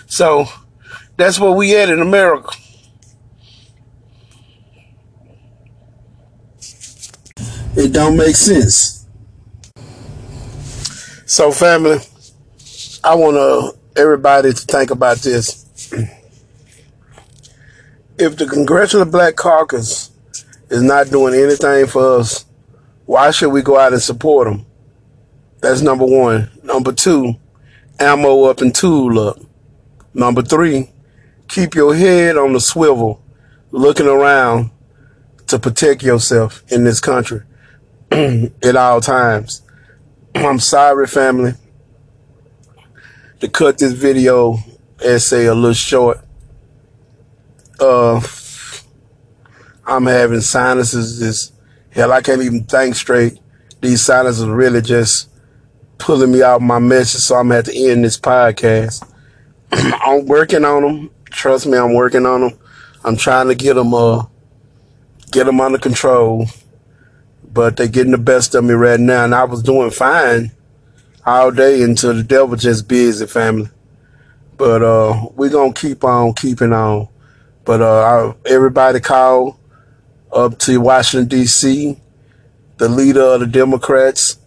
So 0.08 0.48
that's 1.18 1.40
where 1.40 1.52
we 1.52 1.76
at 1.78 1.90
in 1.90 2.02
America. 2.02 2.50
It 7.76 7.92
don't 7.92 8.16
make 8.16 8.36
sense. 8.36 9.08
So 11.26 11.52
family, 11.52 11.98
I 13.04 13.16
want 13.16 13.36
to 13.36 14.02
everybody 14.02 14.54
to 14.54 14.62
think 14.62 14.92
about 14.92 15.18
this. 15.18 15.66
If 18.18 18.38
the 18.38 18.46
Congressional 18.46 19.08
Black 19.08 19.36
Caucus 19.36 20.12
is 20.70 20.84
not 20.84 21.10
doing 21.10 21.34
anything 21.34 21.88
for 21.88 22.20
us, 22.20 22.46
why 23.06 23.32
should 23.32 23.50
we 23.50 23.62
go 23.64 23.78
out 23.78 23.94
and 23.94 24.02
support 24.02 24.48
them? 24.48 24.66
That's 25.62 25.82
number 25.82 26.06
one. 26.06 26.52
Number 26.62 26.92
two, 26.92 27.36
ammo 28.00 28.44
up 28.44 28.62
and 28.62 28.74
tool 28.74 29.20
up. 29.20 29.40
Number 30.14 30.44
three, 30.44 30.93
keep 31.48 31.76
your 31.76 31.96
head 31.96 32.38
on 32.38 32.54
the 32.54 32.60
swivel, 32.60 33.22
looking 33.72 34.08
around 34.08 34.72
to 35.48 35.60
protect 35.60 36.04
yourself 36.04 36.64
in 36.70 36.84
this 36.84 37.00
country 37.00 37.42
at 38.12 38.76
all 38.76 39.02
times. 39.02 39.62
I'm 40.36 40.60
sorry, 40.60 41.08
family 41.08 41.54
to 43.44 43.50
cut 43.50 43.78
this 43.78 43.92
video 43.92 44.58
essay 45.04 45.48
a 45.48 45.54
little 45.54 45.74
short. 45.74 46.18
Uh, 47.78 48.22
I'm 49.86 50.06
having 50.06 50.40
sinuses. 50.40 51.20
This 51.20 51.52
hell, 51.90 52.14
I 52.14 52.22
can't 52.22 52.42
even 52.42 52.64
think 52.64 52.96
straight. 52.96 53.38
These 53.82 54.02
sinuses 54.02 54.44
are 54.44 54.56
really 54.56 54.82
just 54.82 55.30
pulling 55.98 56.32
me 56.32 56.42
out 56.42 56.56
of 56.56 56.62
my 56.62 56.80
message, 56.80 57.20
so 57.20 57.36
I'm 57.36 57.52
at 57.52 57.66
to 57.66 57.76
end 57.76 58.06
this 58.06 58.18
podcast. 58.18 59.06
I'm 59.74 60.26
working 60.26 60.64
on 60.64 60.84
them. 60.84 61.12
Trust 61.34 61.66
me, 61.66 61.78
I'm 61.78 61.94
working 61.94 62.26
on 62.28 62.42
them. 62.42 62.60
I'm 63.04 63.18
trying 63.18 63.48
to 63.48 63.56
get 63.56 63.74
them, 63.74 63.94
uh, 63.94 64.26
get 65.32 65.46
them 65.46 65.60
under 65.60 65.80
control, 65.80 66.46
but 67.52 67.76
they're 67.76 67.88
getting 67.88 68.12
the 68.12 68.20
best 68.20 68.56
of 68.56 68.64
me 68.64 68.74
right 68.74 69.00
now. 69.00 69.26
And 69.26 69.36
I 69.36 69.44
was 69.44 69.64
doing 69.64 69.90
fine 69.90 70.52
all 71.26 71.52
day 71.52 71.82
until 71.82 72.14
the 72.14 72.24
devil 72.24 72.56
just 72.56 72.88
busy, 72.88 73.26
family. 73.26 73.70
But 74.58 74.84
uh, 74.84 75.28
we're 75.36 75.50
gonna 75.50 75.74
keep 75.74 76.04
on 76.04 76.34
keeping 76.34 76.72
on. 76.72 77.10
But 77.66 77.82
uh, 77.82 78.34
everybody 78.46 79.00
call 79.00 79.60
up 80.32 80.60
to 80.60 80.78
Washington 80.80 81.28
D.C. 81.28 81.98
The 82.78 82.90
leader 82.90 83.22
of 83.22 83.40
the 83.40 83.48
Democrats 83.48 84.38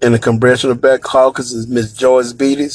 in 0.00 0.12
the 0.12 0.18
Congressional 0.18 0.76
Black 0.76 1.02
Caucus 1.02 1.52
is 1.52 1.66
Miss 1.66 1.92
Joyce 1.92 2.32
Beatty, 2.32 2.68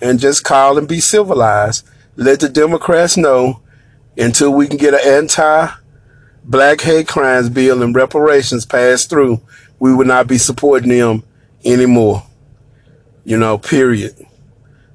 and 0.00 0.18
just 0.18 0.42
call 0.42 0.78
and 0.78 0.88
be 0.88 1.00
civilized. 1.00 1.86
Let 2.16 2.40
the 2.40 2.48
Democrats 2.48 3.16
know 3.16 3.62
until 4.16 4.52
we 4.52 4.68
can 4.68 4.76
get 4.76 4.94
an 4.94 5.00
anti-black 5.02 6.80
hate 6.80 7.08
crimes 7.08 7.48
bill 7.48 7.82
and 7.82 7.94
reparations 7.94 8.66
passed 8.66 9.08
through, 9.08 9.40
we 9.78 9.94
will 9.94 10.06
not 10.06 10.26
be 10.26 10.38
supporting 10.38 10.90
them 10.90 11.24
anymore. 11.64 12.24
You 13.24 13.38
know, 13.38 13.58
period. 13.58 14.14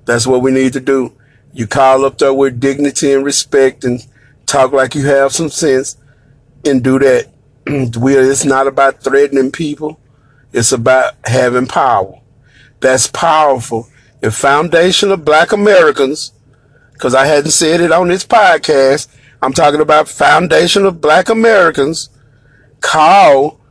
That's 0.06 0.28
what 0.28 0.42
we 0.42 0.52
need 0.52 0.74
to 0.74 0.80
do. 0.80 1.14
You 1.54 1.68
call 1.68 2.06
up 2.06 2.18
there 2.18 2.34
with 2.34 2.60
dignity 2.60 3.14
and 3.14 3.26
respect 3.26 3.84
and 3.84 4.06
talk 4.46 4.72
like 4.72 4.96
you 4.96 5.06
have 5.08 5.32
some 5.32 5.50
sense 5.50 5.98
and 6.66 6.84
do 6.84 7.00
that. 7.00 7.28
we 8.00 8.16
it's 8.16 8.46
not 8.46 8.68
about 8.68 9.04
threatening 9.04 9.52
people. 9.52 10.00
It's 10.54 10.72
about 10.72 11.16
having 11.26 11.68
power. 11.68 12.22
That's 12.80 13.08
powerful. 13.08 13.88
The 14.22 14.32
foundation 14.32 15.12
of 15.12 15.26
black 15.26 15.52
Americans, 15.52 16.32
because 16.98 17.14
I 17.14 17.28
hadn't 17.28 17.52
said 17.52 17.80
it 17.80 17.92
on 17.92 18.08
this 18.08 18.26
podcast, 18.26 19.08
I'm 19.40 19.54
talking 19.54 19.82
about 19.82 20.10
foundation 20.10 20.84
of 20.84 21.00
black 21.00 21.30
Americans, 21.30 22.10
call 22.82 23.62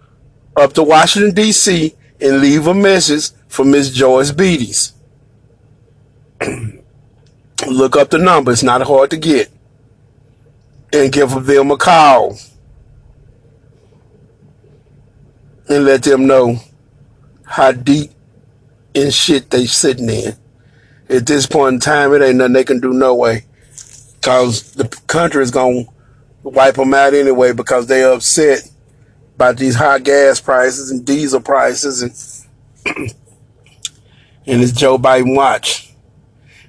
up 0.56 0.74
to 0.74 0.84
Washington, 0.84 1.34
D.C. 1.34 1.96
and 2.20 2.40
leave 2.40 2.68
a 2.68 2.74
message 2.74 3.30
for 3.48 3.64
Miss 3.64 3.90
Joyce 3.90 4.30
Beatties. 4.30 4.92
Look 7.66 7.96
up 7.96 8.10
the 8.10 8.18
number. 8.18 8.52
It's 8.52 8.62
not 8.62 8.82
hard 8.82 9.10
to 9.10 9.16
get. 9.16 9.50
And 10.92 11.12
give 11.12 11.30
them 11.46 11.72
a 11.72 11.76
call. 11.76 12.38
And 15.68 15.84
let 15.84 16.04
them 16.04 16.28
know 16.28 16.58
how 17.44 17.72
deep 17.72 18.12
in 18.94 19.10
shit 19.10 19.50
they 19.50 19.66
sitting 19.66 20.08
in. 20.08 20.36
At 21.08 21.26
this 21.26 21.46
point 21.46 21.74
in 21.74 21.80
time, 21.80 22.12
it 22.12 22.22
ain't 22.22 22.36
nothing 22.36 22.52
they 22.52 22.64
can 22.64 22.80
do 22.80 22.92
no 22.92 23.14
way. 23.14 23.44
Cause 24.22 24.72
the 24.72 24.88
country 25.06 25.42
is 25.42 25.52
to 25.52 25.86
wipe 26.42 26.74
them 26.74 26.94
out 26.94 27.14
anyway 27.14 27.52
because 27.52 27.86
they 27.86 28.02
upset 28.02 28.68
about 29.36 29.56
these 29.56 29.76
high 29.76 29.98
gas 29.98 30.40
prices 30.40 30.90
and 30.90 31.04
diesel 31.04 31.40
prices 31.40 32.02
and 32.86 32.96
and 34.46 34.62
it's 34.62 34.72
Joe 34.72 34.98
Biden 34.98 35.36
watch. 35.36 35.92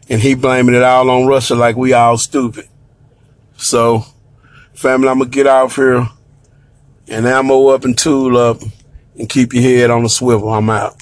And 0.10 0.21
he 0.21 0.36
blaming 0.36 0.76
it 0.76 0.84
all 0.84 1.10
on 1.10 1.28
Russia 1.28 1.56
like 1.56 1.76
we 1.76 1.93
all 1.93 2.17
stupid. 2.17 2.67
So, 3.58 4.06
family, 4.73 5.10
I'm 5.10 5.19
to 5.19 5.26
get 5.26 5.47
off 5.47 5.76
here 5.76 6.08
and 7.08 7.26
ammo 7.26 7.67
up 7.67 7.86
and 7.86 7.97
tool 7.97 8.38
up 8.38 8.62
and 9.17 9.28
keep 9.28 9.54
your 9.54 9.63
head 9.63 9.89
on 9.89 10.04
the 10.04 10.10
swivel. 10.10 10.54
I'm 10.54 10.69
out. 10.69 11.02